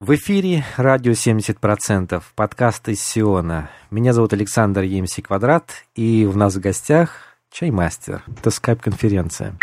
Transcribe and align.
В 0.00 0.14
эфире 0.14 0.64
радио 0.76 1.10
70%, 1.10 2.22
подкаст 2.36 2.88
из 2.88 3.02
Сиона. 3.02 3.68
Меня 3.90 4.12
зовут 4.12 4.32
Александр 4.32 4.82
Емси 4.82 5.22
Квадрат, 5.22 5.72
и 5.96 6.24
у 6.24 6.38
нас 6.38 6.54
в 6.54 6.60
гостях 6.60 7.36
чаймастер. 7.50 8.22
Это 8.28 8.50
скайп-конференция. 8.50 9.56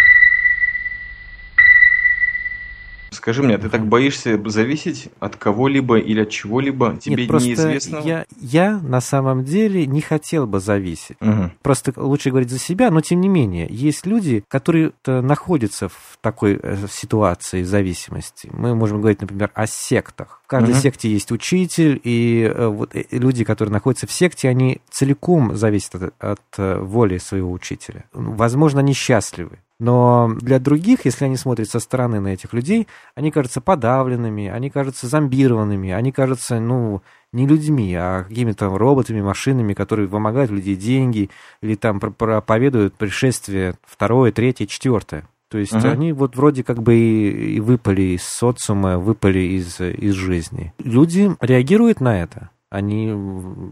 Скажи 3.15 3.41
мне, 3.43 3.55
а 3.55 3.57
ты 3.57 3.69
так 3.69 3.85
боишься 3.87 4.39
зависеть 4.49 5.09
от 5.19 5.35
кого-либо 5.35 5.97
или 5.97 6.21
от 6.21 6.29
чего-либо? 6.29 6.97
Тебе 6.97 7.15
Нет, 7.15 7.27
просто 7.27 7.49
неизвестно? 7.49 8.01
Я, 8.03 8.25
я 8.39 8.79
на 8.79 9.01
самом 9.01 9.43
деле 9.43 9.85
не 9.85 10.01
хотел 10.01 10.47
бы 10.47 10.59
зависеть. 10.59 11.17
Угу. 11.21 11.51
Просто 11.61 11.93
лучше 11.95 12.29
говорить 12.29 12.49
за 12.49 12.59
себя, 12.59 12.91
но 12.91 13.01
тем 13.01 13.21
не 13.21 13.29
менее, 13.29 13.67
есть 13.69 14.05
люди, 14.05 14.43
которые 14.47 14.91
находятся 15.05 15.89
в 15.89 16.17
такой 16.21 16.59
э, 16.61 16.87
ситуации 16.89 17.63
зависимости. 17.63 18.49
Мы 18.51 18.75
можем 18.75 18.99
говорить, 18.99 19.21
например, 19.21 19.51
о 19.53 19.67
сектах. 19.67 20.41
В 20.45 20.47
каждой 20.47 20.73
Мгм. 20.73 20.79
секте 20.81 21.09
есть 21.09 21.31
учитель, 21.31 21.99
и 22.03 22.43
э, 22.43 22.67
вот 22.67 22.95
э, 22.95 23.05
люди, 23.09 23.43
которые 23.43 23.73
находятся 23.73 24.05
в 24.05 24.11
секте, 24.11 24.47
они 24.47 24.79
целиком 24.91 25.55
зависят 25.55 25.95
от, 25.95 26.13
от, 26.19 26.41
э, 26.59 26.77
воли 26.77 27.17
своего 27.17 27.51
учителя. 27.51 28.03
Возможно, 28.13 28.81
они 28.81 28.93
счастливы. 28.93 29.57
Но 29.79 30.31
для 30.39 30.59
других, 30.59 31.05
если 31.05 31.25
они 31.25 31.35
смотрят 31.35 31.67
со 31.67 31.79
стороны 31.79 32.19
на 32.19 32.27
этих 32.27 32.53
людей, 32.53 32.87
они 33.15 33.31
кажутся 33.31 33.59
подавленными, 33.59 34.47
они 34.47 34.69
кажутся 34.69 35.07
зомбированными, 35.07 35.89
они 35.89 36.11
кажутся, 36.11 36.59
ну, 36.59 37.01
не 37.33 37.47
людьми, 37.47 37.95
а 37.95 38.23
какими-то 38.25 38.69
роботами, 38.69 39.21
машинами, 39.21 39.73
которые 39.73 40.07
вымогают 40.07 40.51
у 40.51 40.55
людей 40.55 40.75
деньги 40.75 41.31
или 41.61 41.73
там 41.73 41.99
про- 41.99 42.11
проповедуют 42.11 42.93
пришествие 42.93 43.73
второе, 43.83 44.31
третье, 44.31 44.67
четвертое. 44.67 45.27
То 45.49 45.57
есть 45.57 45.73
Мгм. 45.73 45.87
они 45.87 46.11
вот 46.13 46.35
вроде 46.35 46.63
как 46.63 46.81
бы 46.81 46.95
и, 46.95 47.55
и 47.55 47.59
выпали 47.59 48.15
из 48.15 48.23
социума, 48.23 48.97
выпали 48.97 49.39
из, 49.39 49.79
из 49.79 50.13
жизни. 50.13 50.73
Люди 50.79 51.31
реагируют 51.39 52.01
на 52.01 52.21
это. 52.21 52.49
Они 52.69 53.13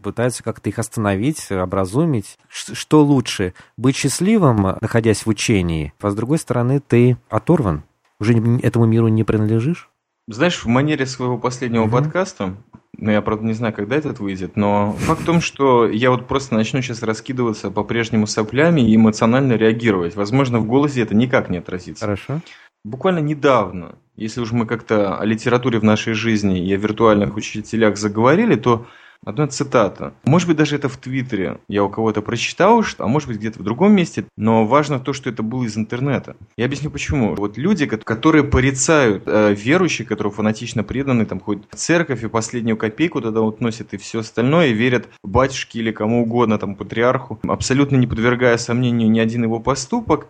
пытаются 0.01 0.43
как-то 0.43 0.69
их 0.69 0.79
остановить, 0.79 1.51
образумить. 1.51 2.37
Что 2.47 3.03
лучше, 3.03 3.53
быть 3.75 3.95
счастливым, 3.95 4.77
находясь 4.79 5.25
в 5.25 5.29
учении, 5.29 5.93
а 5.99 6.09
с 6.11 6.15
другой 6.15 6.37
стороны, 6.37 6.79
ты 6.79 7.17
оторван, 7.29 7.83
уже 8.19 8.33
этому 8.61 8.85
миру 8.85 9.07
не 9.07 9.23
принадлежишь? 9.23 9.89
Знаешь, 10.27 10.63
в 10.63 10.67
манере 10.67 11.05
своего 11.05 11.37
последнего 11.37 11.83
Мгм. 11.83 11.91
подкаста, 11.91 12.55
ну, 12.97 13.11
я, 13.11 13.21
правда, 13.21 13.45
не 13.45 13.53
знаю, 13.53 13.73
когда 13.73 13.97
этот 13.97 14.19
выйдет, 14.19 14.55
но 14.55 14.93
факт 14.93 15.21
в 15.21 15.25
том, 15.25 15.41
что 15.41 15.87
я 15.87 16.11
вот 16.11 16.27
просто 16.27 16.55
начну 16.55 16.81
сейчас 16.81 17.03
раскидываться 17.03 17.71
по-прежнему 17.71 18.27
соплями 18.27 18.81
и 18.81 18.95
эмоционально 18.95 19.53
реагировать. 19.53 20.15
Возможно, 20.15 20.59
в 20.59 20.65
голосе 20.65 21.01
это 21.01 21.15
никак 21.15 21.49
не 21.49 21.57
отразится. 21.57 22.05
Хорошо. 22.05 22.39
Буквально 22.85 23.19
недавно, 23.19 23.95
если 24.15 24.41
уж 24.41 24.51
мы 24.51 24.65
как-то 24.65 25.17
о 25.17 25.25
литературе 25.25 25.79
в 25.79 25.83
нашей 25.83 26.13
жизни 26.13 26.65
и 26.65 26.73
о 26.73 26.77
виртуальных 26.77 27.35
учителях 27.35 27.97
заговорили, 27.97 28.55
то 28.55 28.85
одна 29.25 29.47
цитата. 29.47 30.13
Может 30.25 30.47
быть, 30.47 30.57
даже 30.57 30.75
это 30.75 30.89
в 30.89 30.97
Твиттере 30.97 31.59
я 31.67 31.83
у 31.83 31.89
кого-то 31.89 32.21
прочитал, 32.21 32.83
а 32.97 33.07
может 33.07 33.27
быть, 33.27 33.37
где-то 33.37 33.59
в 33.59 33.63
другом 33.63 33.93
месте, 33.93 34.25
но 34.37 34.65
важно 34.65 34.99
то, 34.99 35.13
что 35.13 35.29
это 35.29 35.43
было 35.43 35.63
из 35.63 35.77
интернета. 35.77 36.35
Я 36.57 36.65
объясню 36.65 36.89
почему. 36.89 37.35
Вот 37.35 37.57
люди, 37.57 37.85
ко- 37.85 37.97
которые 37.97 38.43
порицают 38.43 39.23
э, 39.25 39.53
верующих, 39.53 40.07
которые 40.07 40.33
фанатично 40.33 40.83
преданы, 40.83 41.25
там 41.25 41.39
ходят 41.39 41.65
в 41.71 41.75
церковь 41.75 42.23
и 42.23 42.27
последнюю 42.27 42.77
копейку 42.77 43.21
туда 43.21 43.41
вот 43.41 43.61
носят 43.61 43.93
и 43.93 43.97
все 43.97 44.19
остальное, 44.19 44.67
и 44.67 44.73
верят 44.73 45.09
батюшке 45.23 45.79
или 45.79 45.91
кому 45.91 46.23
угодно, 46.23 46.57
там, 46.57 46.75
патриарху, 46.75 47.39
абсолютно 47.43 47.97
не 47.97 48.07
подвергая 48.07 48.57
сомнению 48.57 49.09
ни 49.09 49.19
один 49.19 49.43
его 49.43 49.59
поступок, 49.59 50.27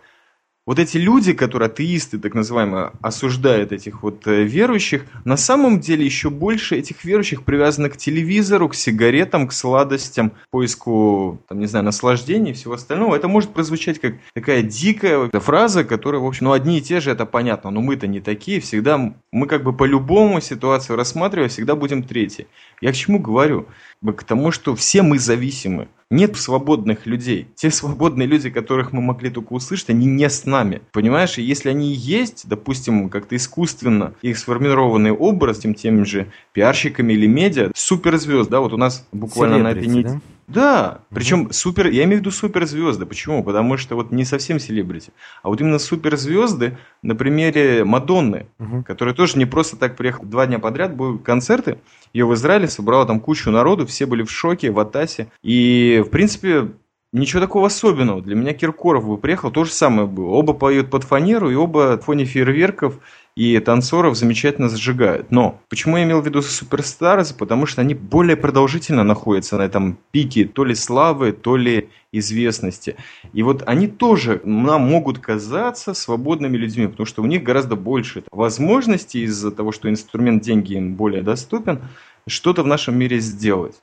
вот 0.66 0.78
эти 0.78 0.96
люди, 0.96 1.34
которые 1.34 1.66
атеисты, 1.66 2.18
так 2.18 2.34
называемые, 2.34 2.92
осуждают 3.02 3.72
этих 3.72 4.02
вот 4.02 4.26
э, 4.26 4.44
верующих, 4.44 5.04
на 5.24 5.36
самом 5.36 5.78
деле 5.80 6.04
еще 6.04 6.30
больше 6.30 6.76
этих 6.76 7.04
верующих 7.04 7.44
привязаны 7.44 7.90
к 7.90 7.98
телевизору, 7.98 8.70
к 8.70 8.74
сигаретам, 8.74 9.46
к 9.46 9.52
сладостям, 9.52 10.30
к 10.30 10.34
поиску, 10.50 11.42
там, 11.48 11.60
не 11.60 11.66
знаю, 11.66 11.84
наслаждений 11.84 12.52
и 12.52 12.54
всего 12.54 12.74
остального. 12.74 13.14
Это 13.14 13.28
может 13.28 13.52
прозвучать 13.52 14.00
как 14.00 14.14
такая 14.32 14.62
дикая 14.62 15.28
фраза, 15.40 15.84
которая, 15.84 16.22
в 16.22 16.26
общем, 16.26 16.46
ну, 16.46 16.52
одни 16.52 16.78
и 16.78 16.82
те 16.82 17.00
же, 17.00 17.10
это 17.10 17.26
понятно, 17.26 17.70
но 17.70 17.80
мы-то 17.80 18.06
не 18.06 18.20
такие, 18.20 18.60
всегда, 18.60 19.14
мы 19.32 19.46
как 19.46 19.64
бы 19.64 19.74
по-любому 19.74 20.40
ситуацию 20.40 20.96
рассматривая, 20.96 21.48
всегда 21.48 21.74
будем 21.74 22.02
третьи. 22.02 22.46
Я 22.80 22.92
к 22.92 22.96
чему 22.96 23.18
говорю? 23.18 23.66
К 24.12 24.22
тому, 24.22 24.50
что 24.50 24.74
все 24.76 25.02
мы 25.02 25.18
зависимы. 25.18 25.88
Нет 26.10 26.36
свободных 26.36 27.06
людей. 27.06 27.48
Те 27.56 27.70
свободные 27.70 28.28
люди, 28.28 28.50
которых 28.50 28.92
мы 28.92 29.00
могли 29.00 29.30
только 29.30 29.52
услышать, 29.54 29.90
они 29.90 30.06
не 30.06 30.28
с 30.28 30.44
нами. 30.44 30.82
Понимаешь? 30.92 31.38
И 31.38 31.42
если 31.42 31.70
они 31.70 31.92
есть, 31.92 32.46
допустим, 32.46 33.08
как-то 33.08 33.34
искусственно 33.34 34.14
их 34.22 34.38
сформированный 34.38 35.10
образ, 35.10 35.58
тем, 35.58 35.74
теми 35.74 36.04
же 36.04 36.26
пиарщиками 36.52 37.14
или 37.14 37.26
медиа, 37.26 37.72
суперзвезд, 37.74 38.50
да, 38.50 38.60
вот 38.60 38.72
у 38.72 38.76
нас 38.76 39.06
буквально 39.12 39.58
на 39.58 39.70
этой 39.72 39.86
неделе. 39.86 40.08
да? 40.14 40.20
Да, 40.46 41.00
причем 41.10 41.52
супер, 41.52 41.86
я 41.86 42.04
имею 42.04 42.18
в 42.18 42.20
виду 42.20 42.30
суперзвезды. 42.30 43.06
Почему? 43.06 43.42
Потому 43.42 43.76
что 43.76 43.94
вот 43.96 44.12
не 44.12 44.24
совсем 44.24 44.58
селебрити, 44.58 45.12
а 45.42 45.48
вот 45.48 45.60
именно 45.60 45.78
суперзвезды 45.78 46.76
на 47.02 47.14
примере 47.14 47.84
Мадонны, 47.84 48.46
Мгм. 48.58 48.84
которая 48.84 49.14
тоже 49.14 49.38
не 49.38 49.46
просто 49.46 49.76
так 49.76 49.96
приехала. 49.96 50.26
Два 50.26 50.46
дня 50.46 50.58
подряд 50.58 50.94
были 50.94 51.16
концерты. 51.18 51.78
Ее 52.12 52.26
в 52.26 52.34
Израиле 52.34 52.68
собрала 52.68 53.06
там 53.06 53.20
кучу 53.20 53.50
народу, 53.50 53.86
все 53.86 54.06
были 54.06 54.22
в 54.22 54.30
шоке, 54.30 54.70
в 54.70 54.78
Атасе. 54.78 55.28
И, 55.42 56.02
в 56.06 56.10
принципе, 56.10 56.68
ничего 57.12 57.40
такого 57.40 57.66
особенного. 57.68 58.20
Для 58.22 58.34
меня 58.34 58.52
Киркоров 58.52 59.06
бы 59.06 59.16
приехал, 59.18 59.50
то 59.50 59.64
же 59.64 59.72
самое 59.72 60.06
было. 60.06 60.30
Оба 60.30 60.52
поют 60.52 60.90
под 60.90 61.04
фанеру, 61.04 61.50
и 61.50 61.54
оба 61.54 61.96
в 61.96 62.02
фоне 62.04 62.24
фейерверков 62.24 62.98
и 63.36 63.58
танцоров 63.58 64.16
замечательно 64.16 64.68
зажигают. 64.68 65.32
Но 65.32 65.60
почему 65.68 65.96
я 65.96 66.04
имел 66.04 66.20
в 66.20 66.26
виду 66.26 66.40
суперстарс? 66.40 67.32
Потому 67.32 67.66
что 67.66 67.80
они 67.80 67.94
более 67.94 68.36
продолжительно 68.36 69.02
находятся 69.02 69.56
на 69.56 69.62
этом 69.62 69.98
пике 70.12 70.44
то 70.44 70.64
ли 70.64 70.74
славы, 70.74 71.32
то 71.32 71.56
ли 71.56 71.88
известности. 72.12 72.96
И 73.32 73.42
вот 73.42 73.64
они 73.66 73.88
тоже 73.88 74.40
нам 74.44 74.82
могут 74.82 75.18
казаться 75.18 75.94
свободными 75.94 76.56
людьми, 76.56 76.86
потому 76.86 77.06
что 77.06 77.22
у 77.22 77.26
них 77.26 77.42
гораздо 77.42 77.74
больше 77.74 78.22
возможностей 78.30 79.24
из-за 79.24 79.50
того, 79.50 79.72
что 79.72 79.90
инструмент 79.90 80.42
деньги 80.42 80.74
им 80.74 80.94
более 80.94 81.22
доступен, 81.22 81.82
что-то 82.28 82.62
в 82.62 82.68
нашем 82.68 82.96
мире 82.96 83.18
сделать. 83.18 83.82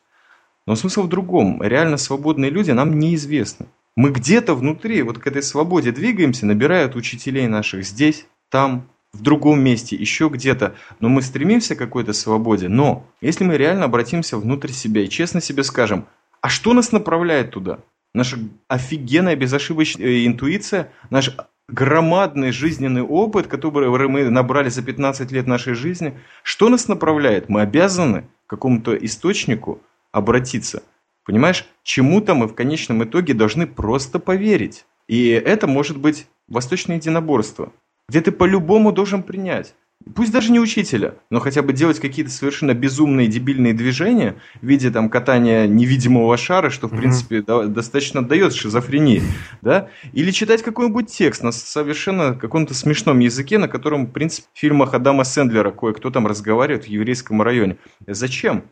Но 0.65 0.75
смысл 0.75 1.03
в 1.03 1.09
другом. 1.09 1.61
Реально 1.61 1.97
свободные 1.97 2.51
люди 2.51 2.71
нам 2.71 2.97
неизвестны. 2.97 3.65
Мы 3.97 4.11
где-то 4.11 4.55
внутри, 4.55 5.01
вот 5.01 5.17
к 5.17 5.27
этой 5.27 5.43
свободе 5.43 5.91
двигаемся, 5.91 6.45
набирают 6.45 6.95
учителей 6.95 7.47
наших 7.47 7.83
здесь, 7.83 8.25
там, 8.49 8.87
в 9.13 9.21
другом 9.21 9.61
месте, 9.61 9.95
еще 9.95 10.29
где-то. 10.29 10.75
Но 10.99 11.09
мы 11.09 11.21
стремимся 11.21 11.75
к 11.75 11.79
какой-то 11.79 12.13
свободе. 12.13 12.67
Но 12.69 13.05
если 13.21 13.43
мы 13.43 13.57
реально 13.57 13.85
обратимся 13.85 14.37
внутрь 14.37 14.71
себя 14.71 15.03
и 15.03 15.09
честно 15.09 15.41
себе 15.41 15.63
скажем, 15.63 16.05
а 16.41 16.49
что 16.49 16.73
нас 16.73 16.91
направляет 16.91 17.51
туда? 17.51 17.79
Наша 18.13 18.37
офигенная 18.67 19.35
безошибочная 19.35 20.25
интуиция, 20.25 20.91
наш 21.09 21.35
громадный 21.67 22.51
жизненный 22.51 23.03
опыт, 23.03 23.47
который 23.47 23.89
мы 24.07 24.29
набрали 24.29 24.69
за 24.69 24.81
15 24.81 25.31
лет 25.31 25.47
нашей 25.47 25.73
жизни, 25.73 26.17
что 26.43 26.69
нас 26.69 26.87
направляет? 26.87 27.47
Мы 27.47 27.61
обязаны 27.61 28.23
к 28.47 28.49
какому-то 28.49 28.95
источнику 28.95 29.81
обратиться. 30.11 30.83
Понимаешь, 31.23 31.65
чему-то 31.83 32.33
мы 32.33 32.47
в 32.47 32.55
конечном 32.55 33.03
итоге 33.03 33.33
должны 33.33 33.67
просто 33.67 34.19
поверить. 34.19 34.85
И 35.07 35.27
это 35.29 35.67
может 35.67 35.97
быть 35.97 36.27
восточное 36.49 36.97
единоборство, 36.97 37.71
где 38.11 38.19
ты 38.19 38.33
по-любому 38.33 38.91
должен 38.91 39.23
принять. 39.23 39.73
Пусть 40.15 40.33
даже 40.33 40.51
не 40.51 40.59
учителя, 40.59 41.13
но 41.29 41.39
хотя 41.39 41.61
бы 41.61 41.71
делать 41.71 41.99
какие-то 42.01 42.29
совершенно 42.29 42.73
безумные 42.73 43.27
дебильные 43.27 43.73
движения 43.73 44.35
в 44.61 44.65
виде 44.65 44.89
там 44.91 45.09
катания 45.09 45.65
невидимого 45.65 46.35
шара, 46.35 46.69
что 46.71 46.89
в 46.89 46.91
Мгм. 46.91 46.99
принципе 46.99 47.41
да- 47.41 47.67
достаточно 47.67 48.21
дает 48.21 48.53
шизофрении, 48.53 49.21
да? 49.61 49.87
Или 50.11 50.31
читать 50.31 50.61
какой-нибудь 50.61 51.07
текст 51.07 51.41
на 51.43 51.53
совершенно 51.53 52.33
каком-то 52.33 52.73
смешном 52.73 53.19
языке, 53.19 53.57
на 53.59 53.69
котором, 53.69 54.07
в 54.07 54.11
принципе, 54.11 54.47
в 54.53 54.59
фильмах 54.59 54.93
Адама 54.93 55.23
Сэндлера 55.23 55.71
кое-кто 55.71 56.09
там 56.09 56.27
разговаривает 56.27 56.83
в 56.85 56.89
еврейском 56.89 57.41
районе. 57.41 57.77
Зачем? 58.07 58.63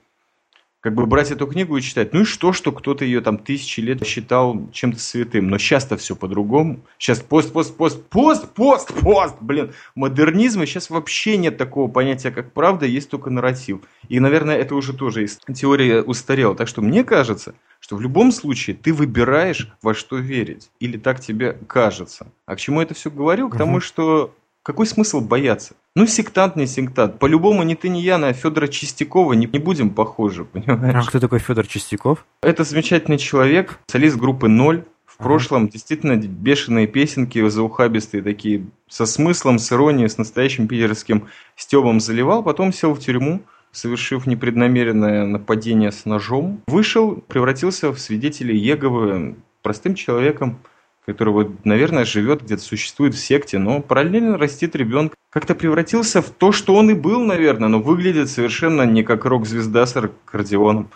Как 0.82 0.94
бы 0.96 1.06
брать 1.06 1.32
эту 1.32 1.46
книгу 1.46 1.76
и 1.76 1.82
читать. 1.82 2.14
Ну 2.14 2.22
и 2.22 2.24
что, 2.26 2.54
что 2.54 2.72
кто-то 2.72 3.04
ее 3.04 3.20
там 3.22 3.38
тысячи 3.38 3.82
лет 3.82 4.06
считал 4.06 4.70
чем-то 4.72 5.00
святым. 5.00 5.50
Но 5.50 5.58
сейчас-то 5.58 5.98
все 5.98 6.16
по-другому. 6.16 6.80
Сейчас 6.98 7.20
пост, 7.20 7.52
пост, 7.52 7.76
пост, 7.76 8.06
пост, 8.08 8.50
пост, 8.54 8.94
пост, 8.94 9.36
блин. 9.42 9.74
Модернизм, 9.96 10.64
и 10.64 10.66
сейчас 10.66 10.90
вообще 10.90 11.38
нет 11.38 11.58
такого 11.58 11.92
понятия, 11.92 12.32
как 12.32 12.54
правда, 12.54 12.86
есть 12.86 13.10
только 13.10 13.30
нарратив. 13.30 13.82
И, 14.08 14.20
наверное, 14.20 14.58
это 14.58 14.76
уже 14.76 14.94
тоже 14.94 15.26
из 15.26 15.40
теории 15.54 16.00
устарела. 16.00 16.56
Так 16.56 16.70
что 16.70 16.82
мне 16.82 17.04
кажется, 17.04 17.56
что 17.82 17.98
в 17.98 18.02
любом 18.02 18.32
случае 18.32 18.76
ты 18.76 18.94
выбираешь, 18.94 19.72
во 19.82 19.94
что 19.94 20.16
верить. 20.16 20.70
Или 20.80 20.98
так 20.98 21.20
тебе 21.20 21.58
кажется. 21.68 22.28
А 22.46 22.56
к 22.56 22.60
чему 22.60 22.80
я 22.80 22.86
это 22.86 22.94
все 22.94 23.12
говорю? 23.12 23.50
К 23.50 23.58
тому, 23.58 23.82
что 23.82 24.34
какой 24.70 24.86
смысл 24.86 25.20
бояться? 25.20 25.74
Ну, 25.96 26.06
сектант, 26.06 26.56
не 26.56 26.68
сектант. 26.68 27.18
По-любому 27.18 27.64
ни 27.64 27.74
ты, 27.74 27.90
ни 27.90 27.98
я 27.98 28.20
на 28.20 28.34
Федора 28.34 28.68
Чистякова 28.68 29.34
не, 29.34 29.48
не 29.48 29.58
будем 29.58 29.90
похожи, 29.90 30.46
понимаешь? 30.54 30.94
А 30.96 31.10
кто 31.10 31.20
такой 31.20 31.40
Федор 31.40 31.66
Чистяков? 31.66 32.24
Это 32.44 32.64
замечательный 32.64 33.18
человек, 33.18 33.80
солист 33.88 34.18
группы 34.18 34.48
«Ноль». 34.48 34.84
В 35.08 35.16
Ага. 35.20 35.24
прошлом 35.30 35.70
действительно 35.70 36.18
бешеные 36.18 36.86
песенки, 36.86 37.50
заухабистые 37.50 38.22
такие, 38.22 38.68
со 38.88 39.08
смыслом, 39.08 39.58
с 39.58 39.74
иронией, 39.74 40.08
с 40.08 40.20
настоящим 40.20 40.68
питерским 40.68 41.26
стебом 41.56 42.00
заливал. 42.00 42.44
Потом 42.44 42.72
сел 42.72 42.94
в 42.94 43.00
тюрьму, 43.00 43.42
совершив 43.72 44.28
непреднамеренное 44.28 45.26
нападение 45.26 45.92
с 45.92 46.06
ножом, 46.06 46.62
вышел, 46.68 47.16
превратился 47.28 47.92
в 47.92 48.00
свидетеля 48.00 48.54
Еговы 48.54 49.36
простым 49.64 49.96
человеком, 49.96 50.60
который, 51.10 51.34
вот, 51.34 51.66
наверное, 51.66 52.06
живет 52.06 52.44
где-то, 52.44 52.62
существует 52.62 53.16
в 53.16 53.20
секте, 53.20 53.58
но 53.58 53.82
параллельно 53.82 54.38
растит 54.38 54.76
ребенка. 54.76 55.16
Как-то 55.32 55.56
превратился 55.56 56.22
в 56.22 56.30
то, 56.30 56.52
что 56.52 56.76
он 56.76 56.92
и 56.92 56.94
был, 56.94 57.26
наверное, 57.26 57.68
но 57.68 57.82
выглядит 57.82 58.30
совершенно 58.30 58.84
не 58.84 59.02
как 59.04 59.26
рок-звезда 59.26 59.88
с 59.88 59.98
аккордеоном, 59.98 60.92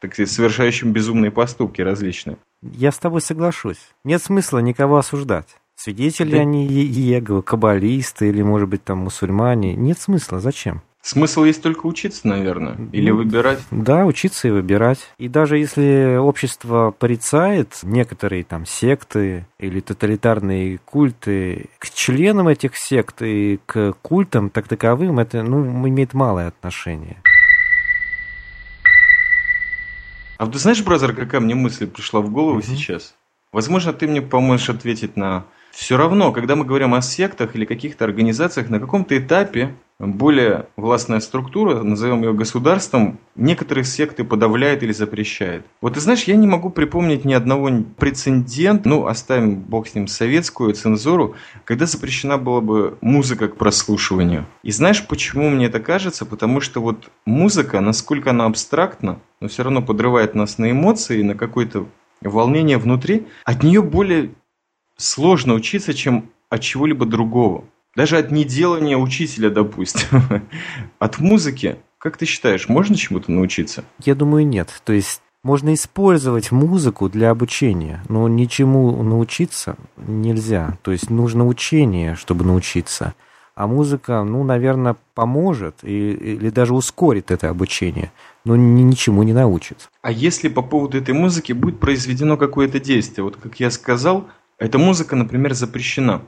так 0.00 0.14
сказать, 0.14 0.32
совершающим 0.32 0.90
безумные 0.92 1.30
поступки 1.30 1.80
различные. 1.80 2.38
Я 2.60 2.90
с 2.90 2.98
тобой 2.98 3.20
соглашусь. 3.20 3.78
Нет 4.02 4.20
смысла 4.20 4.58
никого 4.58 4.98
осуждать. 4.98 5.56
Свидетели 5.76 6.32
да. 6.32 6.40
они 6.40 6.66
Иеговы, 6.66 7.42
каббалисты 7.42 8.30
или, 8.30 8.42
может 8.42 8.68
быть, 8.68 8.82
там 8.82 8.98
мусульмане. 8.98 9.76
Нет 9.76 10.00
смысла. 10.00 10.40
Зачем? 10.40 10.82
Смысл 11.02 11.42
есть 11.42 11.60
только 11.60 11.86
учиться, 11.86 12.28
наверное, 12.28 12.76
или 12.92 13.10
ну, 13.10 13.16
выбирать? 13.16 13.58
Да, 13.72 14.06
учиться 14.06 14.46
и 14.46 14.52
выбирать. 14.52 15.00
И 15.18 15.28
даже 15.28 15.58
если 15.58 16.16
общество 16.16 16.94
порицает 16.96 17.80
некоторые 17.82 18.44
там 18.44 18.64
секты 18.66 19.44
или 19.58 19.80
тоталитарные 19.80 20.78
культы, 20.78 21.70
к 21.80 21.90
членам 21.90 22.46
этих 22.46 22.76
сект 22.76 23.20
и 23.20 23.58
к 23.66 23.94
культам 24.00 24.48
так 24.48 24.68
таковым 24.68 25.18
это 25.18 25.42
ну, 25.42 25.88
имеет 25.88 26.14
малое 26.14 26.46
отношение. 26.46 27.16
А 30.38 30.46
ты 30.46 30.58
знаешь, 30.58 30.84
бразер, 30.84 31.16
какая 31.16 31.40
мне 31.40 31.56
мысль 31.56 31.88
пришла 31.88 32.20
в 32.20 32.30
голову 32.30 32.60
mm-hmm. 32.60 32.76
сейчас? 32.76 33.16
Возможно, 33.50 33.92
ты 33.92 34.06
мне 34.06 34.22
поможешь 34.22 34.70
ответить 34.70 35.16
на 35.16 35.46
все 35.72 35.96
равно, 35.96 36.32
когда 36.32 36.54
мы 36.54 36.64
говорим 36.64 36.94
о 36.94 37.02
сектах 37.02 37.56
или 37.56 37.64
каких-то 37.64 38.04
организациях, 38.04 38.68
на 38.68 38.78
каком-то 38.78 39.18
этапе 39.18 39.74
более 40.08 40.66
властная 40.76 41.20
структура, 41.20 41.82
назовем 41.82 42.22
ее 42.22 42.32
государством, 42.32 43.18
некоторые 43.36 43.84
секты 43.84 44.24
подавляет 44.24 44.82
или 44.82 44.92
запрещает. 44.92 45.64
Вот 45.80 45.94
ты 45.94 46.00
знаешь, 46.00 46.24
я 46.24 46.34
не 46.34 46.46
могу 46.46 46.70
припомнить 46.70 47.24
ни 47.24 47.32
одного 47.32 47.70
прецедента, 47.96 48.88
ну, 48.88 49.06
оставим, 49.06 49.60
бог 49.60 49.86
с 49.86 49.94
ним, 49.94 50.08
советскую 50.08 50.74
цензуру, 50.74 51.36
когда 51.64 51.86
запрещена 51.86 52.36
была 52.36 52.60
бы 52.60 52.98
музыка 53.00 53.48
к 53.48 53.56
прослушиванию. 53.56 54.46
И 54.62 54.72
знаешь, 54.72 55.06
почему 55.06 55.48
мне 55.50 55.66
это 55.66 55.80
кажется? 55.80 56.26
Потому 56.26 56.60
что 56.60 56.80
вот 56.80 57.10
музыка, 57.24 57.80
насколько 57.80 58.30
она 58.30 58.46
абстрактна, 58.46 59.20
но 59.40 59.48
все 59.48 59.62
равно 59.62 59.82
подрывает 59.82 60.34
нас 60.34 60.58
на 60.58 60.70
эмоции, 60.70 61.22
на 61.22 61.34
какое-то 61.34 61.86
волнение 62.20 62.78
внутри, 62.78 63.26
от 63.44 63.62
нее 63.62 63.82
более 63.82 64.30
сложно 64.96 65.54
учиться, 65.54 65.94
чем 65.94 66.30
от 66.48 66.60
чего-либо 66.60 67.06
другого. 67.06 67.64
Даже 67.94 68.16
от 68.18 68.30
неделания 68.30 68.96
учителя, 68.96 69.50
допустим. 69.50 70.22
От 70.98 71.18
музыки, 71.18 71.76
как 71.98 72.16
ты 72.16 72.24
считаешь, 72.24 72.68
можно 72.68 72.96
чему-то 72.96 73.30
научиться? 73.30 73.84
Я 74.02 74.14
думаю, 74.14 74.46
нет. 74.46 74.70
То 74.84 74.94
есть 74.94 75.20
можно 75.44 75.74
использовать 75.74 76.52
музыку 76.52 77.08
для 77.08 77.30
обучения, 77.30 78.02
но 78.08 78.28
ничему 78.28 79.02
научиться 79.02 79.76
нельзя. 79.96 80.78
То 80.82 80.92
есть 80.92 81.10
нужно 81.10 81.46
учение, 81.46 82.14
чтобы 82.14 82.44
научиться. 82.44 83.14
А 83.54 83.66
музыка, 83.66 84.22
ну, 84.22 84.42
наверное, 84.44 84.96
поможет 85.14 85.76
и, 85.82 86.12
или 86.12 86.48
даже 86.48 86.74
ускорит 86.74 87.30
это 87.30 87.50
обучение, 87.50 88.10
но 88.46 88.56
ни, 88.56 88.80
ничему 88.80 89.22
не 89.24 89.34
научит. 89.34 89.90
А 90.00 90.10
если 90.10 90.48
по 90.48 90.62
поводу 90.62 90.96
этой 90.96 91.12
музыки 91.12 91.52
будет 91.52 91.78
произведено 91.78 92.38
какое-то 92.38 92.80
действие? 92.80 93.24
Вот 93.24 93.36
как 93.36 93.60
я 93.60 93.70
сказал, 93.70 94.26
эта 94.58 94.78
музыка, 94.78 95.16
например, 95.16 95.52
запрещена 95.52 96.22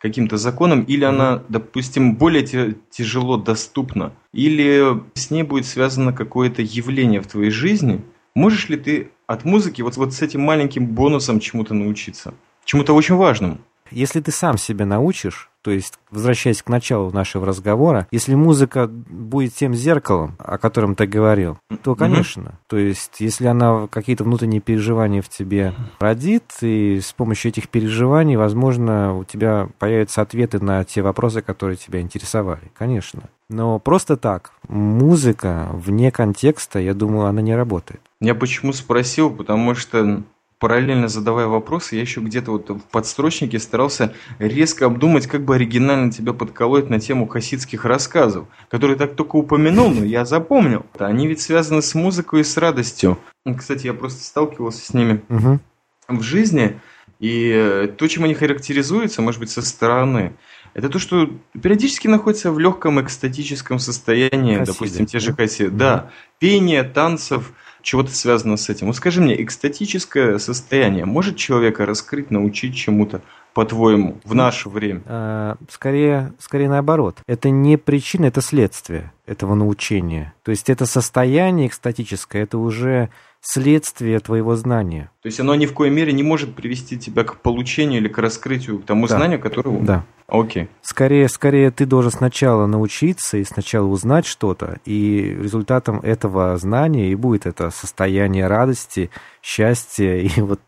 каким-то 0.00 0.36
законом, 0.36 0.82
или 0.82 1.04
она, 1.04 1.42
допустим, 1.48 2.16
более 2.16 2.74
тяжело 2.90 3.36
доступна, 3.36 4.12
или 4.32 5.02
с 5.14 5.30
ней 5.30 5.42
будет 5.42 5.66
связано 5.66 6.12
какое-то 6.12 6.62
явление 6.62 7.20
в 7.20 7.26
твоей 7.26 7.50
жизни, 7.50 8.04
можешь 8.34 8.68
ли 8.68 8.76
ты 8.76 9.10
от 9.26 9.44
музыки 9.44 9.82
вот, 9.82 9.96
вот 9.96 10.12
с 10.12 10.22
этим 10.22 10.42
маленьким 10.42 10.86
бонусом 10.86 11.40
чему-то 11.40 11.74
научиться? 11.74 12.34
Чему-то 12.64 12.94
очень 12.94 13.14
важному? 13.16 13.58
Если 13.90 14.20
ты 14.20 14.32
сам 14.32 14.58
себя 14.58 14.84
научишь, 14.84 15.50
то 15.66 15.72
есть, 15.72 15.94
возвращаясь 16.12 16.62
к 16.62 16.68
началу 16.68 17.10
нашего 17.10 17.44
разговора, 17.44 18.06
если 18.12 18.36
музыка 18.36 18.86
будет 18.86 19.52
тем 19.54 19.74
зеркалом, 19.74 20.36
о 20.38 20.58
котором 20.58 20.94
ты 20.94 21.08
говорил, 21.08 21.58
то, 21.82 21.96
конечно. 21.96 22.50
Mm-hmm. 22.50 22.68
То 22.68 22.76
есть, 22.76 23.16
если 23.18 23.48
она 23.48 23.88
какие-то 23.88 24.22
внутренние 24.22 24.60
переживания 24.60 25.22
в 25.22 25.28
тебе 25.28 25.74
родит, 25.98 26.44
и 26.60 27.00
с 27.00 27.12
помощью 27.12 27.48
этих 27.48 27.68
переживаний, 27.68 28.36
возможно, 28.36 29.16
у 29.16 29.24
тебя 29.24 29.68
появятся 29.80 30.22
ответы 30.22 30.60
на 30.60 30.84
те 30.84 31.02
вопросы, 31.02 31.42
которые 31.42 31.76
тебя 31.76 32.00
интересовали. 32.00 32.70
Конечно. 32.78 33.24
Но 33.48 33.80
просто 33.80 34.16
так, 34.16 34.52
музыка 34.68 35.68
вне 35.72 36.12
контекста, 36.12 36.78
я 36.78 36.94
думаю, 36.94 37.26
она 37.26 37.42
не 37.42 37.56
работает. 37.56 38.00
Я 38.20 38.36
почему 38.36 38.72
спросил, 38.72 39.30
потому 39.30 39.74
что 39.74 40.22
параллельно 40.58 41.08
задавая 41.08 41.46
вопросы, 41.46 41.96
я 41.96 42.00
еще 42.00 42.20
где-то 42.20 42.52
вот 42.52 42.70
в 42.70 42.80
подстрочнике 42.90 43.58
старался 43.58 44.14
резко 44.38 44.86
обдумать, 44.86 45.26
как 45.26 45.44
бы 45.44 45.54
оригинально 45.54 46.10
тебя 46.10 46.32
подколоть 46.32 46.88
на 46.88 46.98
тему 46.98 47.26
хасидских 47.26 47.84
рассказов, 47.84 48.46
которые 48.70 48.96
так 48.96 49.16
только 49.16 49.36
упомянул, 49.36 49.90
но 49.90 50.04
я 50.04 50.24
запомнил. 50.24 50.86
Они 50.98 51.26
ведь 51.26 51.40
связаны 51.40 51.82
с 51.82 51.94
музыкой 51.94 52.40
и 52.40 52.44
с 52.44 52.56
радостью. 52.56 53.18
Кстати, 53.56 53.86
я 53.86 53.94
просто 53.94 54.24
сталкивался 54.24 54.84
с 54.84 54.94
ними 54.94 55.22
угу. 55.28 55.60
в 56.08 56.22
жизни, 56.22 56.80
и 57.20 57.50
э, 57.54 57.88
то, 57.88 58.08
чем 58.08 58.24
они 58.24 58.34
характеризуются, 58.34 59.22
может 59.22 59.40
быть, 59.40 59.50
со 59.50 59.62
стороны, 59.62 60.34
это 60.74 60.88
то, 60.88 60.98
что 60.98 61.30
периодически 61.52 62.08
находится 62.08 62.50
в 62.50 62.58
легком 62.58 63.00
экстатическом 63.00 63.78
состоянии, 63.78 64.58
Хасиды. 64.58 64.72
допустим, 64.72 65.06
те 65.06 65.18
же 65.18 65.32
хасиды. 65.34 65.70
Да, 65.70 66.10
пение, 66.38 66.82
танцев– 66.82 67.52
чего-то 67.86 68.10
связано 68.10 68.56
с 68.56 68.68
этим. 68.68 68.88
Вот 68.88 68.96
скажи 68.96 69.20
мне, 69.20 69.40
экстатическое 69.40 70.38
состояние 70.38 71.04
может 71.04 71.36
человека 71.36 71.86
раскрыть, 71.86 72.32
научить 72.32 72.74
чему-то, 72.74 73.22
по-твоему, 73.54 74.18
в 74.24 74.34
наше 74.34 74.68
время? 74.68 75.02
А, 75.06 75.56
скорее, 75.70 76.32
скорее 76.40 76.68
наоборот. 76.68 77.18
Это 77.28 77.48
не 77.48 77.76
причина, 77.76 78.26
это 78.26 78.40
следствие 78.40 79.12
этого 79.24 79.54
научения. 79.54 80.34
То 80.42 80.50
есть 80.50 80.68
это 80.68 80.84
состояние 80.84 81.68
экстатическое, 81.68 82.42
это 82.42 82.58
уже 82.58 83.08
следствие 83.46 84.18
твоего 84.18 84.56
знания. 84.56 85.10
То 85.22 85.28
есть 85.28 85.38
оно 85.38 85.54
ни 85.54 85.66
в 85.66 85.72
коей 85.72 85.90
мере 85.90 86.12
не 86.12 86.24
может 86.24 86.56
привести 86.56 86.98
тебя 86.98 87.22
к 87.22 87.36
получению 87.36 88.00
или 88.00 88.08
к 88.08 88.18
раскрытию, 88.18 88.80
к 88.80 88.84
тому 88.84 89.06
да. 89.06 89.16
знанию, 89.16 89.40
которое... 89.40 89.78
Да. 89.80 90.04
Окей. 90.26 90.68
Скорее, 90.82 91.28
скорее 91.28 91.70
ты 91.70 91.86
должен 91.86 92.10
сначала 92.10 92.66
научиться 92.66 93.36
и 93.36 93.44
сначала 93.44 93.86
узнать 93.86 94.26
что-то, 94.26 94.80
и 94.84 95.36
результатом 95.40 96.00
этого 96.00 96.56
знания 96.56 97.12
и 97.12 97.14
будет 97.14 97.46
это 97.46 97.70
состояние 97.70 98.48
радости, 98.48 99.10
счастья 99.42 100.16
и 100.16 100.28
вот 100.40 100.60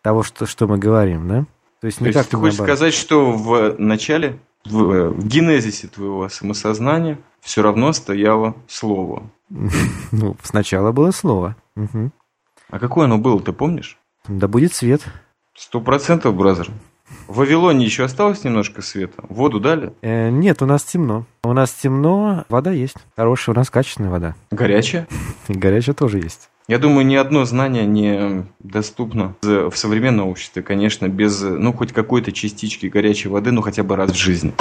того, 0.00 0.22
что, 0.22 0.46
что 0.46 0.66
мы 0.66 0.78
говорим, 0.78 1.28
да? 1.28 1.44
То 1.82 1.86
есть, 1.86 1.98
То 1.98 2.06
есть 2.06 2.30
ты 2.30 2.36
хочешь 2.38 2.58
сказать, 2.58 2.94
что 2.94 3.32
в 3.32 3.78
начале, 3.78 4.38
в, 4.64 5.10
в 5.10 5.26
генезисе 5.26 5.88
твоего 5.88 6.30
самосознания 6.30 7.18
все 7.42 7.60
равно 7.60 7.92
стояло 7.92 8.56
слово? 8.66 9.30
Ну, 10.10 10.36
сначала 10.42 10.90
было 10.90 11.10
слово. 11.10 11.54
Угу. 11.78 12.10
А 12.70 12.78
какое 12.78 13.04
оно 13.04 13.18
было, 13.18 13.40
ты 13.40 13.52
помнишь? 13.52 13.98
Да 14.26 14.48
будет 14.48 14.74
свет. 14.74 15.02
Сто 15.54 15.80
процентов, 15.80 16.34
бразер. 16.34 16.68
В 17.26 17.36
Вавилоне 17.36 17.84
еще 17.84 18.04
осталось 18.04 18.44
немножко 18.44 18.82
света? 18.82 19.22
Воду 19.28 19.60
дали? 19.60 19.92
Э, 20.02 20.28
нет, 20.28 20.60
у 20.60 20.66
нас 20.66 20.84
темно. 20.84 21.24
У 21.42 21.52
нас 21.52 21.72
темно, 21.72 22.44
вода 22.48 22.70
есть. 22.70 22.96
Хорошая, 23.16 23.54
у 23.54 23.56
нас 23.56 23.70
качественная 23.70 24.10
вода. 24.10 24.34
Горячая? 24.50 25.06
Горячая 25.48 25.94
тоже 25.94 26.18
есть. 26.18 26.50
Я 26.68 26.78
думаю, 26.78 27.06
ни 27.06 27.14
одно 27.14 27.46
знание 27.46 27.86
не 27.86 28.44
доступно 28.58 29.34
в 29.40 29.74
современном 29.74 30.28
обществе, 30.28 30.62
конечно, 30.62 31.08
без, 31.08 31.40
ну, 31.40 31.72
хоть 31.72 31.94
какой-то 31.94 32.30
частички 32.30 32.86
горячей 32.86 33.30
воды, 33.30 33.52
ну, 33.52 33.62
хотя 33.62 33.82
бы 33.82 33.96
раз 33.96 34.10
в 34.10 34.16
жизни. 34.16 34.52